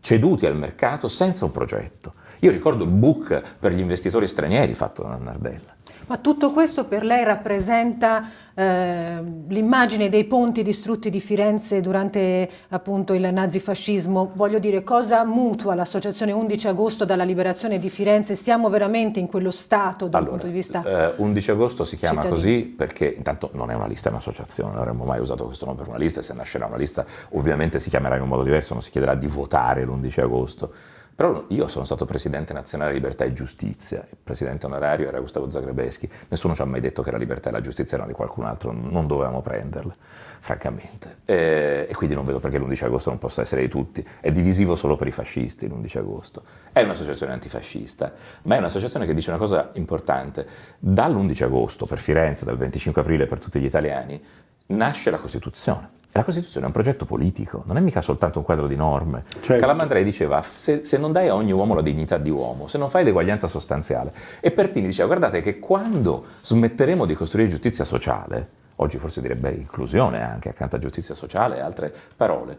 ceduti 0.00 0.46
al 0.46 0.56
mercato 0.56 1.06
senza 1.06 1.44
un 1.44 1.50
progetto. 1.50 2.14
Io 2.38 2.50
ricordo 2.50 2.84
il 2.84 2.88
book 2.88 3.42
per 3.58 3.72
gli 3.72 3.80
investitori 3.80 4.26
stranieri 4.26 4.72
fatto 4.72 5.02
da 5.02 5.16
Nardella. 5.16 5.75
Ma 6.08 6.18
tutto 6.18 6.52
questo 6.52 6.84
per 6.84 7.04
lei 7.04 7.24
rappresenta 7.24 8.28
eh, 8.54 9.22
l'immagine 9.48 10.08
dei 10.08 10.24
ponti 10.24 10.62
distrutti 10.62 11.10
di 11.10 11.20
Firenze 11.20 11.80
durante 11.80 12.48
appunto 12.68 13.12
il 13.12 13.28
nazifascismo? 13.32 14.30
Voglio 14.34 14.60
dire, 14.60 14.84
cosa 14.84 15.24
mutua 15.24 15.74
l'associazione 15.74 16.30
11 16.30 16.68
agosto 16.68 17.04
dalla 17.04 17.24
liberazione 17.24 17.80
di 17.80 17.90
Firenze? 17.90 18.36
Siamo 18.36 18.68
veramente 18.68 19.18
in 19.18 19.26
quello 19.26 19.50
stato 19.50 20.06
dal 20.06 20.20
allora, 20.22 20.36
punto 20.36 20.46
di 20.46 20.52
vista... 20.52 20.82
Eh, 20.84 21.14
11 21.16 21.50
agosto 21.50 21.82
si 21.82 21.96
chiama 21.96 22.22
cittadino. 22.22 22.34
così 22.34 22.62
perché 22.62 23.12
intanto 23.16 23.50
non 23.54 23.72
è 23.72 23.74
una 23.74 23.88
lista, 23.88 24.08
è 24.08 24.12
un'associazione, 24.12 24.70
non 24.70 24.80
avremmo 24.80 25.04
mai 25.04 25.18
usato 25.18 25.44
questo 25.44 25.64
nome 25.64 25.78
per 25.78 25.88
una 25.88 25.98
lista, 25.98 26.22
se 26.22 26.34
nascerà 26.34 26.66
una 26.66 26.76
lista 26.76 27.04
ovviamente 27.30 27.80
si 27.80 27.88
chiamerà 27.88 28.14
in 28.14 28.22
un 28.22 28.28
modo 28.28 28.44
diverso, 28.44 28.74
non 28.74 28.82
si 28.82 28.90
chiederà 28.90 29.16
di 29.16 29.26
votare 29.26 29.84
l'11 29.84 30.20
agosto 30.20 30.72
però 31.16 31.46
io 31.48 31.66
sono 31.66 31.86
stato 31.86 32.04
presidente 32.04 32.52
nazionale 32.52 32.92
Libertà 32.92 33.24
e 33.24 33.32
Giustizia, 33.32 34.04
il 34.10 34.18
presidente 34.22 34.66
onorario 34.66 35.08
era 35.08 35.18
Gustavo 35.18 35.48
Zagrebeschi, 35.48 36.06
nessuno 36.28 36.54
ci 36.54 36.60
ha 36.60 36.66
mai 36.66 36.80
detto 36.80 37.02
che 37.02 37.10
la 37.10 37.16
libertà 37.16 37.48
e 37.48 37.52
la 37.52 37.62
giustizia 37.62 37.96
erano 37.96 38.10
di 38.12 38.14
qualcun 38.14 38.44
altro, 38.44 38.70
non 38.70 39.06
dovevamo 39.06 39.40
prenderle, 39.40 39.94
francamente. 40.40 41.20
E, 41.24 41.86
e 41.88 41.94
quindi 41.94 42.14
non 42.14 42.26
vedo 42.26 42.38
perché 42.38 42.58
l'11 42.58 42.84
agosto 42.84 43.08
non 43.08 43.18
possa 43.18 43.40
essere 43.40 43.62
di 43.62 43.68
tutti, 43.68 44.06
è 44.20 44.30
divisivo 44.30 44.76
solo 44.76 44.96
per 44.96 45.06
i 45.06 45.10
fascisti 45.10 45.66
l'11 45.66 45.96
agosto. 45.96 46.42
È 46.70 46.82
un'associazione 46.82 47.32
antifascista, 47.32 48.12
ma 48.42 48.56
è 48.56 48.58
un'associazione 48.58 49.06
che 49.06 49.14
dice 49.14 49.30
una 49.30 49.38
cosa 49.38 49.70
importante. 49.72 50.46
Dall'11 50.78 51.44
agosto 51.44 51.86
per 51.86 51.98
Firenze, 51.98 52.44
dal 52.44 52.58
25 52.58 53.00
aprile 53.00 53.24
per 53.24 53.40
tutti 53.40 53.58
gli 53.58 53.64
italiani, 53.64 54.22
nasce 54.66 55.10
la 55.10 55.18
Costituzione 55.18 55.94
la 56.16 56.24
Costituzione 56.24 56.64
è 56.64 56.68
un 56.68 56.74
progetto 56.74 57.04
politico, 57.04 57.62
non 57.66 57.76
è 57.76 57.80
mica 57.80 58.00
soltanto 58.00 58.38
un 58.38 58.44
quadro 58.44 58.66
di 58.66 58.76
norme. 58.76 59.24
Certo. 59.40 59.60
Calamandrei 59.60 60.04
diceva, 60.04 60.42
se, 60.42 60.84
se, 60.84 60.98
non 60.98 61.12
dai 61.12 61.28
a 61.28 61.34
ogni 61.34 61.52
uomo 61.52 61.74
la 61.74 61.82
dignità 61.82 62.18
di 62.18 62.30
uomo, 62.30 62.66
se 62.66 62.78
non 62.78 62.90
fai 62.90 63.04
l'eguaglianza 63.04 63.46
sostanziale, 63.46 64.12
e 64.40 64.50
Pertini 64.50 64.86
diceva, 64.86 65.06
guardate 65.06 65.40
che 65.40 65.58
quando 65.58 66.24
smetteremo 66.42 67.04
di 67.04 67.14
costruire 67.14 67.48
giustizia 67.48 67.84
sociale, 67.84 68.48
oggi 68.76 68.98
forse 68.98 69.20
direbbe 69.20 69.50
inclusione 69.50 70.22
anche 70.22 70.48
accanto 70.48 70.76
a 70.76 70.78
giustizia 70.78 71.14
sociale 71.14 71.56
e 71.56 71.60
altre 71.60 71.92
parole, 72.16 72.58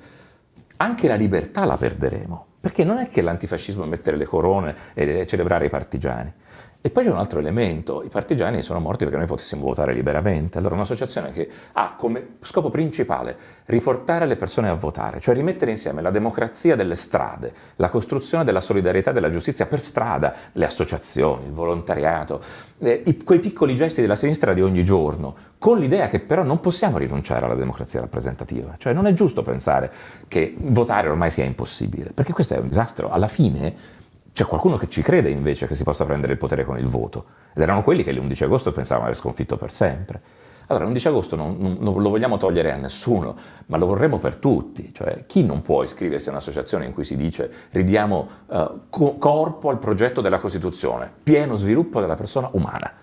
anche 0.78 1.08
la 1.08 1.15
libertà 1.15 1.65
la 1.65 1.78
perderemo, 1.78 2.46
perché 2.60 2.84
non 2.84 2.98
è 2.98 3.10
che 3.10 3.22
l'antifascismo 3.22 3.84
è 3.84 3.88
mettere 3.88 4.17
le 4.17 4.26
corone 4.26 4.76
e 4.93 5.26
celebrare 5.26 5.65
i 5.65 5.70
partigiani. 5.70 6.32
E 6.80 6.92
poi 6.92 7.04
c'è 7.04 7.10
un 7.10 7.18
altro 7.18 7.40
elemento, 7.40 8.04
i 8.04 8.08
partigiani 8.08 8.62
sono 8.62 8.80
morti 8.80 9.04
perché 9.04 9.18
noi 9.18 9.28
potessimo 9.28 9.63
votare 9.63 9.94
liberamente, 9.94 10.60
allora 10.60 10.76
un'associazione 10.76 11.32
che 11.32 11.50
ha 11.74 11.96
come 11.98 12.36
scopo 12.42 12.70
principale 12.70 13.36
riportare 13.66 14.28
le 14.28 14.36
persone 14.36 14.70
a 14.70 14.76
votare, 14.76 15.20
cioè 15.20 15.34
rimettere 15.34 15.72
insieme 15.72 16.02
la 16.02 16.12
democrazia 16.12 16.76
delle 16.76 16.96
strade, 16.96 17.52
la 17.78 17.90
costruzione 17.90 18.44
della 18.44 18.62
solidarietà 18.62 19.10
e 19.10 19.13
della 19.13 19.30
giustizia 19.30 19.66
per 19.66 19.82
strada, 19.82 20.34
le 20.54 20.66
associazioni, 20.66 21.48
il 21.48 21.52
volontariato, 21.52 22.42
eh, 22.78 23.02
i, 23.06 23.24
quei 23.24 23.40
piccoli 23.40 23.76
gesti 23.76 24.02
della 24.02 24.16
sinistra 24.16 24.54
di 24.54 24.62
ogni 24.62 24.84
giorno, 24.84 25.36
con 25.58 25.80
l'idea 25.80 26.08
che 26.08 26.20
però 26.20 26.44
non 26.44 26.60
possiamo 26.60 27.00
rinunciare 27.00 27.46
alla 27.46 27.56
democrazia 27.56 28.00
rappresentativa, 28.00 28.76
cioè 28.78 28.94
non 28.94 29.08
è 29.08 29.13
giusto 29.13 29.42
pensare 29.42 29.92
che 30.28 30.56
votare 30.58 31.10
ormai 31.10 31.32
sia 31.32 31.44
impossibile, 31.44 32.12
perché 32.13 32.34
questo 32.34 32.54
è 32.54 32.60
un 32.60 32.70
disastro, 32.70 33.10
alla 33.10 33.28
fine 33.28 33.96
c'è 34.38 34.45
qualcuno 34.45 34.78
che 34.78 34.88
ci 34.88 35.02
crede 35.02 35.32
invece 35.32 35.65
che 35.65 35.73
si 35.73 35.82
possa 35.82 36.06
prendere 36.06 36.34
il 36.34 36.38
potere 36.38 36.63
con 36.63 36.78
il 36.78 36.86
voto. 36.86 37.26
Ed 37.56 37.63
erano 37.63 37.82
quelli 37.82 38.04
che 38.04 38.12
l'11 38.12 38.43
agosto 38.43 38.71
pensavano 38.71 39.08
aver 39.08 39.17
sconfitto 39.17 39.58
per 39.58 39.71
sempre. 39.71 40.21
Allora, 40.67 40.86
l'11 40.86 41.08
agosto 41.08 41.36
non, 41.36 41.56
non, 41.58 41.78
non, 41.80 42.00
lo 42.00 42.10
vogliamo 42.10 42.38
togliere 42.38 42.71
a 42.71 42.76
nessuno, 42.76 43.36
ma 43.65 43.78
lo 43.78 43.88
vorremmo 43.88 44.19
per 44.19 44.36
tutti. 44.36 44.93
Cioè, 44.93 45.23
chi 45.26 45.43
non 45.43 45.63
può 45.63 45.82
iscriversi 45.82 46.28
a 46.28 46.34
un'associazione 46.34 46.86
in 46.86 46.93
cui 46.93 47.04
si 47.04 47.15
dice 47.15 47.52
ridiamo 47.71 48.28
uh, 48.45 48.82
co- 48.91 49.15
corpo 49.17 49.71
al 49.71 49.80
progetto 49.80 50.21
della 50.21 50.38
Costituzione, 50.38 51.12
pieno 51.23 51.56
sviluppo 51.56 52.00
della 52.00 52.15
persona 52.15 52.47
umana? 52.52 52.93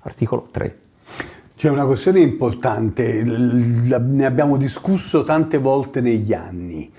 Articolo 0.00 0.48
3. 0.50 0.78
C'è 1.54 1.68
una 1.68 1.86
questione 1.86 2.18
importante, 2.18 3.22
ne 3.22 4.26
abbiamo 4.26 4.56
discusso 4.56 5.22
tante 5.22 5.58
volte 5.58 6.00
negli 6.00 6.32
anni 6.32 6.92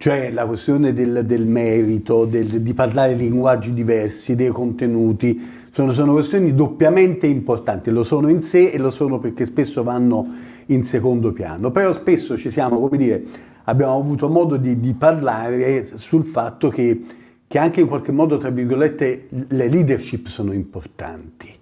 cioè 0.00 0.30
la 0.30 0.46
questione 0.46 0.94
del, 0.94 1.26
del 1.26 1.46
merito, 1.46 2.24
del, 2.24 2.62
di 2.62 2.72
parlare 2.72 3.12
linguaggi 3.12 3.74
diversi, 3.74 4.34
dei 4.34 4.48
contenuti, 4.48 5.38
sono, 5.72 5.92
sono, 5.92 6.14
questioni 6.14 6.54
doppiamente 6.54 7.26
importanti, 7.26 7.90
lo 7.90 8.02
sono 8.02 8.30
in 8.30 8.40
sé 8.40 8.70
e 8.70 8.78
lo 8.78 8.90
sono 8.90 9.18
perché 9.18 9.44
spesso 9.44 9.82
vanno 9.82 10.26
in 10.68 10.84
secondo 10.84 11.32
piano, 11.32 11.70
però 11.70 11.92
spesso 11.92 12.38
ci 12.38 12.48
siamo, 12.48 12.78
come 12.78 12.96
dire, 12.96 13.22
abbiamo 13.64 13.98
avuto 13.98 14.30
modo 14.30 14.56
di, 14.56 14.80
di 14.80 14.94
parlare 14.94 15.90
sul 15.96 16.24
fatto 16.24 16.70
che, 16.70 17.02
che 17.46 17.58
anche 17.58 17.82
in 17.82 17.86
qualche 17.86 18.10
modo, 18.10 18.38
tra 18.38 18.48
virgolette, 18.48 19.26
le 19.48 19.68
leadership 19.68 20.28
sono 20.28 20.54
importanti. 20.54 21.54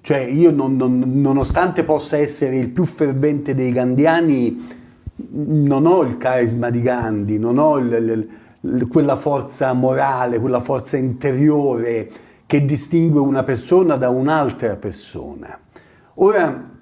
Cioè 0.00 0.22
io 0.22 0.50
non, 0.50 0.74
non, 0.74 1.20
nonostante 1.20 1.84
possa 1.84 2.16
essere 2.16 2.56
il 2.56 2.70
più 2.70 2.84
fervente 2.84 3.54
dei 3.54 3.70
gandiani, 3.70 4.85
non 5.30 5.86
ho 5.86 6.02
il 6.02 6.18
carisma 6.18 6.70
di 6.70 6.82
Gandhi, 6.82 7.38
non 7.38 7.58
ho 7.58 7.78
il, 7.78 8.28
il, 8.60 8.88
quella 8.88 9.16
forza 9.16 9.72
morale, 9.72 10.38
quella 10.38 10.60
forza 10.60 10.96
interiore 10.96 12.10
che 12.46 12.64
distingue 12.64 13.20
una 13.20 13.42
persona 13.42 13.96
da 13.96 14.08
un'altra 14.08 14.76
persona. 14.76 15.58
Ora, 16.14 16.74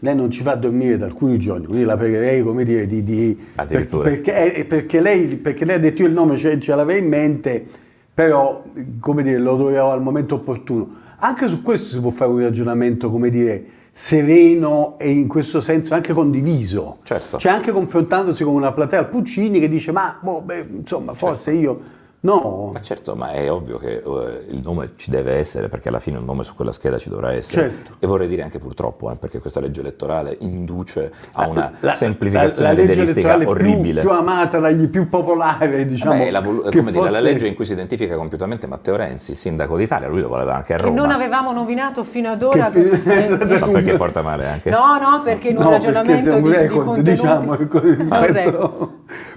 lei 0.00 0.14
non 0.14 0.30
ci 0.30 0.42
fa 0.42 0.54
dormire 0.54 0.96
da 0.96 1.06
alcuni 1.06 1.38
giorni, 1.38 1.66
quindi 1.66 1.84
la 1.84 1.96
pregherei, 1.96 2.42
come 2.42 2.64
dire, 2.64 2.86
di... 2.86 3.02
di 3.02 3.38
perché, 3.54 4.54
eh, 4.54 4.64
perché, 4.64 5.00
lei, 5.00 5.36
perché, 5.36 5.64
lei, 5.64 5.76
ha 5.76 5.78
detto 5.78 6.02
io 6.02 6.08
il 6.08 6.14
nome 6.14 6.36
ce, 6.36 6.58
ce 6.60 6.74
l'avevo 6.74 6.98
in 6.98 7.08
mente, 7.08 7.64
però, 8.12 8.62
come 9.00 9.22
dire, 9.22 9.38
lo 9.38 9.56
troverò 9.56 9.92
al 9.92 10.02
momento 10.02 10.36
opportuno. 10.36 10.88
Anche 11.18 11.48
su 11.48 11.62
questo 11.62 11.94
si 11.94 12.00
può 12.00 12.10
fare 12.10 12.30
un 12.30 12.40
ragionamento, 12.40 13.10
come 13.10 13.30
dire, 13.30 13.64
sereno 13.98 14.98
e 14.98 15.10
in 15.10 15.26
questo 15.26 15.58
senso 15.58 15.94
anche 15.94 16.12
condiviso. 16.12 16.98
Certo. 17.02 17.38
Cioè 17.38 17.50
anche 17.50 17.72
confrontandosi 17.72 18.44
con 18.44 18.52
una 18.52 18.70
platea 18.70 18.98
al 18.98 19.08
Puccini 19.08 19.58
che 19.58 19.70
dice 19.70 19.90
ma 19.90 20.18
boh, 20.20 20.42
beh, 20.42 20.68
insomma 20.70 21.14
forse 21.14 21.52
certo. 21.52 21.58
io 21.58 21.80
No. 22.20 22.70
Ma 22.72 22.80
certo, 22.80 23.14
ma 23.14 23.30
è 23.32 23.50
ovvio 23.50 23.78
che 23.78 24.00
uh, 24.04 24.18
il 24.48 24.60
nome 24.62 24.92
ci 24.96 25.10
deve 25.10 25.34
essere, 25.34 25.68
perché 25.68 25.88
alla 25.88 26.00
fine 26.00 26.18
un 26.18 26.24
nome 26.24 26.42
su 26.44 26.54
quella 26.54 26.72
scheda 26.72 26.98
ci 26.98 27.08
dovrà 27.08 27.32
essere. 27.32 27.70
Certo. 27.70 27.92
E 27.98 28.06
vorrei 28.06 28.26
dire 28.26 28.42
anche 28.42 28.58
purtroppo, 28.58 29.10
eh, 29.10 29.16
perché 29.16 29.38
questa 29.38 29.60
legge 29.60 29.80
elettorale 29.80 30.36
induce 30.40 31.12
a 31.32 31.46
una 31.46 31.72
la, 31.80 31.94
semplificazione 31.94 32.74
la, 32.74 32.82
la 32.82 32.94
legge 32.94 33.44
orribile. 33.44 34.00
Più, 34.00 34.10
più 34.10 34.18
amata 34.18 34.58
dagli 34.58 34.88
più 34.88 35.08
popolari, 35.08 35.86
diciamo. 35.86 36.16
Beh, 36.16 36.30
la, 36.30 36.42
come 36.42 36.62
fosse... 36.70 36.90
dire, 36.90 37.10
la 37.10 37.20
legge 37.20 37.46
in 37.46 37.54
cui 37.54 37.64
si 37.64 37.72
identifica 37.72 38.16
compiutamente 38.16 38.66
Matteo 38.66 38.96
Renzi, 38.96 39.32
il 39.32 39.36
sindaco 39.36 39.76
d'Italia, 39.76 40.08
lui 40.08 40.20
lo 40.20 40.28
voleva 40.28 40.56
anche 40.56 40.74
a 40.74 40.78
Roma. 40.78 40.94
Che 40.94 41.00
non 41.00 41.10
avevamo 41.10 41.52
nominato 41.52 42.02
fino 42.02 42.30
ad 42.30 42.42
ora. 42.42 42.70
Che 42.70 42.80
per... 42.80 43.46
no, 43.60 43.68
perché 43.68 43.96
porta 43.96 44.22
male 44.22 44.46
anche. 44.46 44.70
No, 44.70 44.98
no, 44.98 45.20
perché 45.22 45.48
in 45.48 45.58
un 45.58 45.64
no, 45.64 45.70
ragionamento 45.70 46.40
di, 46.40 46.50
record, 46.50 47.00
di 47.00 47.10
diciamo, 47.10 47.54
rispetto. 47.56 48.94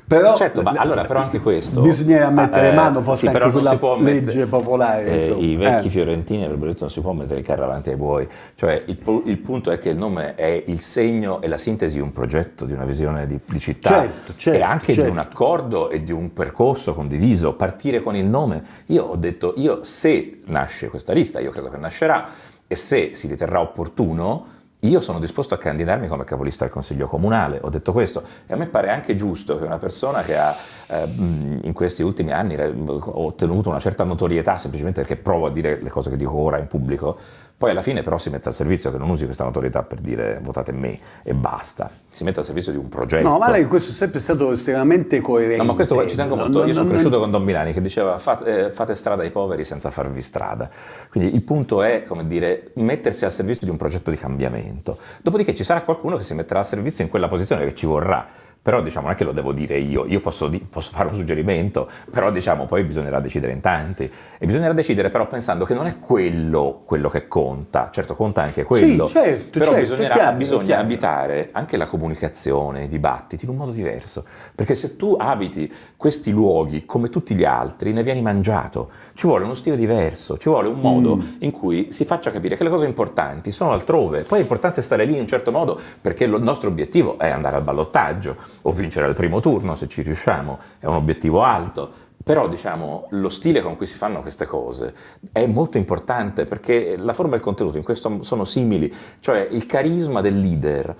Però, 0.09 0.35
certo, 0.35 0.63
ma 0.63 0.71
allora 0.71 1.05
però 1.05 1.19
anche 1.19 1.39
questo... 1.39 1.81
Bisogna 1.81 2.31
mettere 2.31 2.71
eh, 2.71 2.73
mano 2.73 3.03
forse 3.03 3.19
sì, 3.19 3.27
anche 3.27 3.51
quella 3.51 3.77
legge 3.99 4.21
mettere, 4.25 4.45
popolare. 4.47 5.05
Eh, 5.05 5.33
I 5.33 5.55
vecchi 5.55 5.85
eh. 5.85 5.89
fiorentini 5.91 6.43
avrebbero 6.43 6.71
detto 6.71 6.81
non 6.81 6.89
si 6.89 6.99
può 6.99 7.13
mettere 7.13 7.41
il 7.41 7.45
carro 7.45 7.65
avanti 7.65 7.91
ai 7.91 7.95
buoi. 7.95 8.27
Cioè 8.55 8.85
il, 8.87 8.97
il, 9.25 9.37
punto 9.37 9.69
è 9.69 9.77
che 9.77 9.89
il 9.89 9.97
nome 9.97 10.33
è 10.33 10.63
il 10.65 10.79
segno 10.79 11.41
e 11.41 11.47
la 11.47 11.59
sintesi 11.59 11.97
di 11.97 12.01
un 12.01 12.11
progetto, 12.11 12.65
di 12.65 12.73
una 12.73 12.85
visione 12.85 13.27
di, 13.27 13.39
di 13.45 13.59
città 13.59 14.01
certo, 14.01 14.33
certo, 14.35 14.59
e 14.59 14.63
anche 14.63 14.93
certo. 14.93 15.03
di 15.03 15.09
un 15.09 15.19
accordo 15.19 15.91
e 15.91 16.01
di 16.01 16.11
un 16.11 16.33
percorso 16.33 16.95
condiviso. 16.95 17.53
Partire 17.53 18.01
con 18.01 18.15
il 18.15 18.25
nome. 18.25 18.63
Io 18.87 19.03
ho 19.03 19.15
detto, 19.15 19.53
io 19.57 19.83
se 19.83 20.41
nasce 20.45 20.89
questa 20.89 21.13
lista, 21.13 21.39
io 21.39 21.51
credo 21.51 21.69
che 21.69 21.77
nascerà, 21.77 22.29
e 22.65 22.75
se 22.75 23.11
si 23.13 23.27
riterrà 23.27 23.61
opportuno, 23.61 24.57
io 24.83 25.01
sono 25.01 25.19
disposto 25.19 25.53
a 25.53 25.57
candidarmi 25.57 26.07
come 26.07 26.23
capolista 26.23 26.63
del 26.63 26.73
Consiglio 26.73 27.07
Comunale, 27.07 27.59
ho 27.61 27.69
detto 27.69 27.91
questo, 27.91 28.23
e 28.47 28.53
a 28.53 28.55
me 28.55 28.67
pare 28.67 28.89
anche 28.89 29.13
giusto 29.13 29.57
che 29.57 29.65
una 29.65 29.77
persona 29.77 30.21
che 30.21 30.37
ha 30.37 30.55
eh, 30.87 31.03
in 31.03 31.73
questi 31.73 32.01
ultimi 32.01 32.31
anni 32.31 32.55
ottenuto 32.57 33.67
una 33.67 33.79
certa 33.79 34.05
notorietà 34.05 34.57
semplicemente 34.57 35.01
perché 35.01 35.17
provo 35.17 35.47
a 35.47 35.51
dire 35.51 35.81
le 35.81 35.89
cose 35.89 36.09
che 36.09 36.15
dico 36.15 36.33
ora 36.33 36.59
in 36.59 36.67
pubblico, 36.67 37.17
poi 37.59 37.71
alla 37.71 37.81
fine 37.81 38.03
però 38.03 38.17
si 38.17 38.29
mette 38.29 38.47
al 38.47 38.55
servizio 38.55 38.89
che 38.89 38.97
non 38.97 39.09
usi 39.09 39.25
questa 39.25 39.43
notorietà 39.43 39.83
per 39.83 39.99
dire 39.99 40.39
votate 40.41 40.71
me 40.71 40.97
e 41.23 41.33
basta, 41.33 41.91
si 42.09 42.23
mette 42.23 42.39
al 42.39 42.45
servizio 42.45 42.71
di 42.71 42.77
un 42.77 42.87
progetto. 42.87 43.27
No, 43.27 43.37
ma 43.37 43.51
lei 43.51 43.65
questo 43.65 43.91
è 43.91 43.93
sempre 43.93 44.21
stato 44.21 44.53
estremamente 44.53 45.19
coerente. 45.19 45.57
No, 45.57 45.65
ma 45.65 45.73
questo 45.73 46.07
ci 46.07 46.15
tengo 46.15 46.37
molto, 46.37 46.65
io 46.65 46.71
sono 46.71 46.85
non, 46.85 46.93
cresciuto 46.93 47.17
non... 47.17 47.23
con 47.23 47.31
Don 47.31 47.43
Milani 47.43 47.73
che 47.73 47.81
diceva 47.81 48.17
fate, 48.17 48.67
eh, 48.67 48.71
fate 48.71 48.95
strada 48.95 49.23
ai 49.23 49.31
poveri 49.31 49.65
senza 49.65 49.89
farvi 49.89 50.21
strada, 50.21 50.69
quindi 51.11 51.35
il 51.35 51.41
punto 51.41 51.83
è, 51.83 52.03
come 52.03 52.25
dire, 52.25 52.71
mettersi 52.75 53.25
al 53.25 53.33
servizio 53.33 53.65
di 53.65 53.71
un 53.71 53.77
progetto 53.77 54.09
di 54.09 54.15
cambiamento, 54.15 54.97
dopodiché 55.21 55.53
ci 55.53 55.65
sarà 55.65 55.81
qualcuno 55.81 56.15
che 56.15 56.23
si 56.23 56.35
metterà 56.35 56.59
al 56.59 56.65
servizio 56.65 57.03
in 57.03 57.09
quella 57.09 57.27
posizione 57.27 57.65
che 57.65 57.75
ci 57.75 57.85
vorrà, 57.85 58.25
però 58.61 58.81
diciamo 58.81 59.05
non 59.05 59.15
è 59.15 59.17
che 59.17 59.23
lo 59.23 59.31
devo 59.31 59.53
dire 59.53 59.77
io, 59.77 60.05
io 60.05 60.19
posso, 60.19 60.51
posso, 60.69 60.91
fare 60.91 61.09
un 61.09 61.15
suggerimento, 61.15 61.89
però 62.11 62.29
diciamo 62.31 62.65
poi 62.65 62.83
bisognerà 62.83 63.19
decidere 63.19 63.53
in 63.53 63.61
tanti. 63.61 64.11
E 64.37 64.45
bisognerà 64.45 64.73
decidere 64.73 65.09
però 65.09 65.27
pensando 65.27 65.65
che 65.65 65.73
non 65.73 65.87
è 65.87 65.99
quello 65.99 66.81
quello 66.85 67.09
che 67.09 67.27
conta, 67.27 67.89
certo 67.91 68.15
conta 68.15 68.41
anche 68.41 68.63
quello, 68.63 69.07
sì, 69.07 69.13
certo, 69.13 69.59
però 69.59 69.71
certo, 69.71 69.79
bisognerà, 69.79 70.13
chiaro, 70.13 70.37
bisogna 70.37 70.65
chiaro. 70.65 70.81
abitare 70.81 71.49
anche 71.51 71.77
la 71.77 71.85
comunicazione, 71.85 72.83
i 72.83 72.87
dibattiti 72.87 73.45
in 73.45 73.51
un 73.51 73.57
modo 73.57 73.71
diverso, 73.71 74.25
perché 74.53 74.75
se 74.75 74.95
tu 74.95 75.15
abiti 75.17 75.71
questi 75.95 76.31
luoghi 76.31 76.85
come 76.85 77.09
tutti 77.09 77.35
gli 77.35 77.45
altri 77.45 77.93
ne 77.93 78.03
vieni 78.03 78.21
mangiato, 78.21 78.89
ci 79.19 79.27
vuole 79.27 79.43
uno 79.43 79.53
stile 79.53 79.75
diverso, 79.75 80.37
ci 80.37 80.47
vuole 80.47 80.69
un 80.69 80.79
modo 80.79 81.17
mm. 81.17 81.21
in 81.39 81.51
cui 81.51 81.91
si 81.91 82.05
faccia 82.05 82.31
capire 82.31 82.55
che 82.55 82.63
le 82.63 82.69
cose 82.69 82.85
importanti 82.85 83.51
sono 83.51 83.73
altrove, 83.73 84.21
poi 84.21 84.39
è 84.39 84.41
importante 84.41 84.81
stare 84.81 85.03
lì 85.03 85.15
in 85.15 85.19
un 85.19 85.27
certo 85.27 85.51
modo 85.51 85.77
perché 85.99 86.23
il 86.23 86.41
nostro 86.41 86.69
obiettivo 86.69 87.19
è 87.19 87.27
andare 87.27 87.57
al 87.57 87.63
ballottaggio 87.63 88.37
o 88.61 88.71
vincere 88.71 89.07
al 89.07 89.15
primo 89.15 89.41
turno 89.41 89.75
se 89.75 89.89
ci 89.89 90.03
riusciamo, 90.03 90.57
è 90.79 90.85
un 90.85 90.95
obiettivo 90.95 91.43
alto. 91.43 92.07
Però 92.23 92.47
diciamo, 92.47 93.07
lo 93.09 93.27
stile 93.27 93.61
con 93.61 93.75
cui 93.75 93.87
si 93.87 93.97
fanno 93.97 94.21
queste 94.21 94.45
cose 94.45 94.93
è 95.33 95.45
molto 95.45 95.77
importante 95.77 96.45
perché 96.45 96.95
la 96.97 97.11
forma 97.11 97.33
e 97.33 97.37
il 97.37 97.41
contenuto 97.41 97.75
in 97.75 97.83
questo 97.83 98.23
sono 98.23 98.45
simili, 98.45 98.93
cioè 99.19 99.45
il 99.51 99.65
carisma 99.65 100.21
del 100.21 100.39
leader 100.39 100.95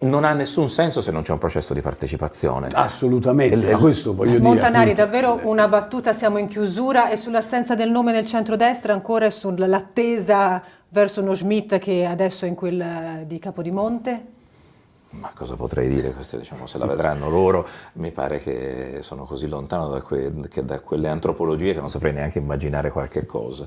non 0.00 0.24
ha 0.24 0.32
nessun 0.32 0.68
senso 0.68 1.00
se 1.00 1.10
non 1.10 1.22
c'è 1.22 1.32
un 1.32 1.38
processo 1.38 1.72
di 1.74 1.80
partecipazione. 1.80 2.68
Assolutamente, 2.72 3.56
ma 3.56 3.78
questo 3.78 4.14
voglio 4.14 4.40
Montanari, 4.40 4.50
dire. 4.50 4.62
Montanari, 4.62 4.94
davvero 4.94 5.40
una 5.48 5.68
battuta, 5.68 6.12
siamo 6.12 6.38
in 6.38 6.48
chiusura 6.48 7.08
e 7.08 7.16
sull'assenza 7.16 7.74
del 7.74 7.90
nome 7.90 8.12
nel 8.12 8.26
centrodestra 8.26 8.92
ancora 8.92 9.26
e 9.26 9.30
sull'attesa 9.30 10.62
verso 10.88 11.22
uno 11.22 11.34
Schmidt 11.34 11.78
che 11.78 12.04
adesso 12.04 12.44
è 12.44 12.48
in 12.48 12.54
quel 12.54 13.24
di 13.26 13.38
Capodimonte? 13.38 14.34
Ma 15.18 15.32
cosa 15.34 15.56
potrei 15.56 15.88
dire? 15.88 16.12
Queste, 16.12 16.38
diciamo, 16.38 16.66
se 16.66 16.78
la 16.78 16.86
vedranno 16.86 17.30
loro, 17.30 17.66
mi 17.94 18.12
pare 18.12 18.38
che 18.38 18.98
sono 19.00 19.24
così 19.24 19.48
lontano 19.48 19.88
da, 19.88 20.02
que, 20.02 20.30
da, 20.62 20.80
quelle 20.80 21.08
antropologie 21.08 21.72
che 21.72 21.80
non 21.80 21.88
saprei 21.88 22.12
neanche 22.12 22.38
immaginare 22.38 22.90
qualche 22.90 23.24
cosa. 23.24 23.66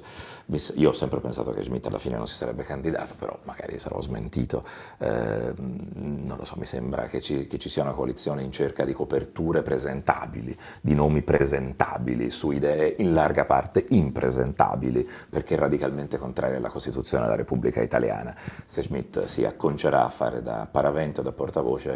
Io 0.76 0.90
ho 0.90 0.94
sempre 0.94 1.20
pensato 1.20 1.52
che 1.52 1.64
Schmidt 1.64 1.88
alla 1.88 1.98
fine 1.98 2.18
non 2.18 2.28
si 2.28 2.36
sarebbe 2.36 2.64
candidato, 2.64 3.16
però 3.18 3.38
magari 3.44 3.80
sarò 3.80 4.00
smentito. 4.00 4.64
Eh, 5.00 5.54
non 5.56 6.36
lo 6.38 6.46
so, 6.46 6.56
mi 6.58 6.66
sembra 6.66 7.06
che 7.06 7.20
ci, 7.20 7.48
che 7.48 7.58
ci, 7.58 7.70
sia 7.70 7.82
una 7.84 7.94
coalizione 7.94 8.44
in 8.44 8.52
cerca 8.52 8.86
di 8.86 8.94
coperture 8.94 9.62
presentabili, 9.64 10.56
di 10.82 10.94
nomi 10.94 11.24
presentabili, 11.24 12.30
su 12.30 12.52
idee 12.52 12.96
in 13.00 13.14
larga 13.14 13.46
parte 13.46 13.86
impresentabili, 13.90 15.08
perché 15.30 15.56
radicalmente 15.56 16.18
contrarie 16.18 16.58
alla 16.58 16.70
Costituzione 16.70 17.24
della 17.24 17.36
Repubblica 17.36 17.82
Italiana. 17.82 18.36
Se 18.66 18.84
Schmidt 18.84 19.24
si 19.26 19.46
acconcerà 19.46 20.06
a 20.06 20.10
fare 20.10 20.44
da 20.44 20.68
paravento, 20.70 21.22
da 21.22 21.32
portavoce 21.40 21.96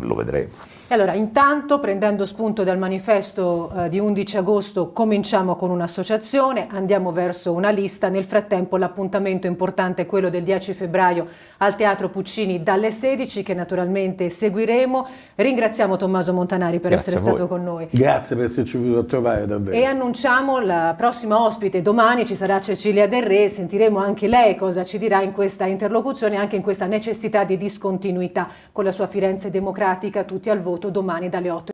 lo 0.00 0.14
vedremo. 0.14 0.74
E 0.88 0.94
allora, 0.94 1.14
intanto, 1.14 1.80
prendendo 1.80 2.24
spunto 2.24 2.62
dal 2.62 2.78
manifesto 2.78 3.72
eh, 3.76 3.88
di 3.88 3.98
11 3.98 4.36
agosto, 4.36 4.92
cominciamo 4.92 5.56
con 5.56 5.70
un'associazione, 5.70 6.68
andiamo 6.70 7.10
verso 7.10 7.52
una 7.52 7.70
lista. 7.70 8.08
Nel 8.08 8.22
frattempo 8.22 8.76
l'appuntamento 8.76 9.48
importante 9.48 10.02
è 10.02 10.06
quello 10.06 10.30
del 10.30 10.44
10 10.44 10.74
febbraio 10.74 11.26
al 11.58 11.74
Teatro 11.74 12.08
Puccini 12.08 12.62
dalle 12.62 12.92
16, 12.92 13.42
che 13.42 13.52
naturalmente 13.52 14.30
seguiremo. 14.30 15.08
Ringraziamo 15.34 15.96
Tommaso 15.96 16.32
Montanari 16.32 16.78
per 16.78 16.92
Grazie 16.92 17.14
essere 17.14 17.30
stato 17.30 17.48
con 17.48 17.64
noi. 17.64 17.88
Grazie 17.90 18.36
per 18.36 18.44
esserci 18.44 18.78
venuto 18.78 19.00
a 19.00 19.04
trovare 19.04 19.44
davvero. 19.44 19.76
E 19.76 19.82
annunciamo 19.82 20.60
la 20.60 20.94
prossima 20.96 21.42
ospite 21.42 21.82
domani, 21.82 22.24
ci 22.24 22.36
sarà 22.36 22.60
Cecilia 22.60 23.08
Del 23.08 23.24
Re, 23.24 23.48
sentiremo 23.48 23.98
anche 23.98 24.28
lei 24.28 24.54
cosa 24.54 24.84
ci 24.84 24.98
dirà 24.98 25.20
in 25.22 25.32
questa 25.32 25.66
interlocuzione, 25.66 26.36
anche 26.36 26.54
in 26.54 26.62
questa 26.62 26.86
necessità 26.86 27.42
di 27.42 27.56
discontinuità 27.56 28.48
con 28.70 28.84
la 28.84 28.92
sua 28.92 29.08
Firenze 29.08 29.50
democratica, 29.50 29.85
tutti 30.24 30.50
al 30.50 30.60
voto 30.60 30.90
domani 30.90 31.28
dalle 31.28 31.50
8. 31.50 31.64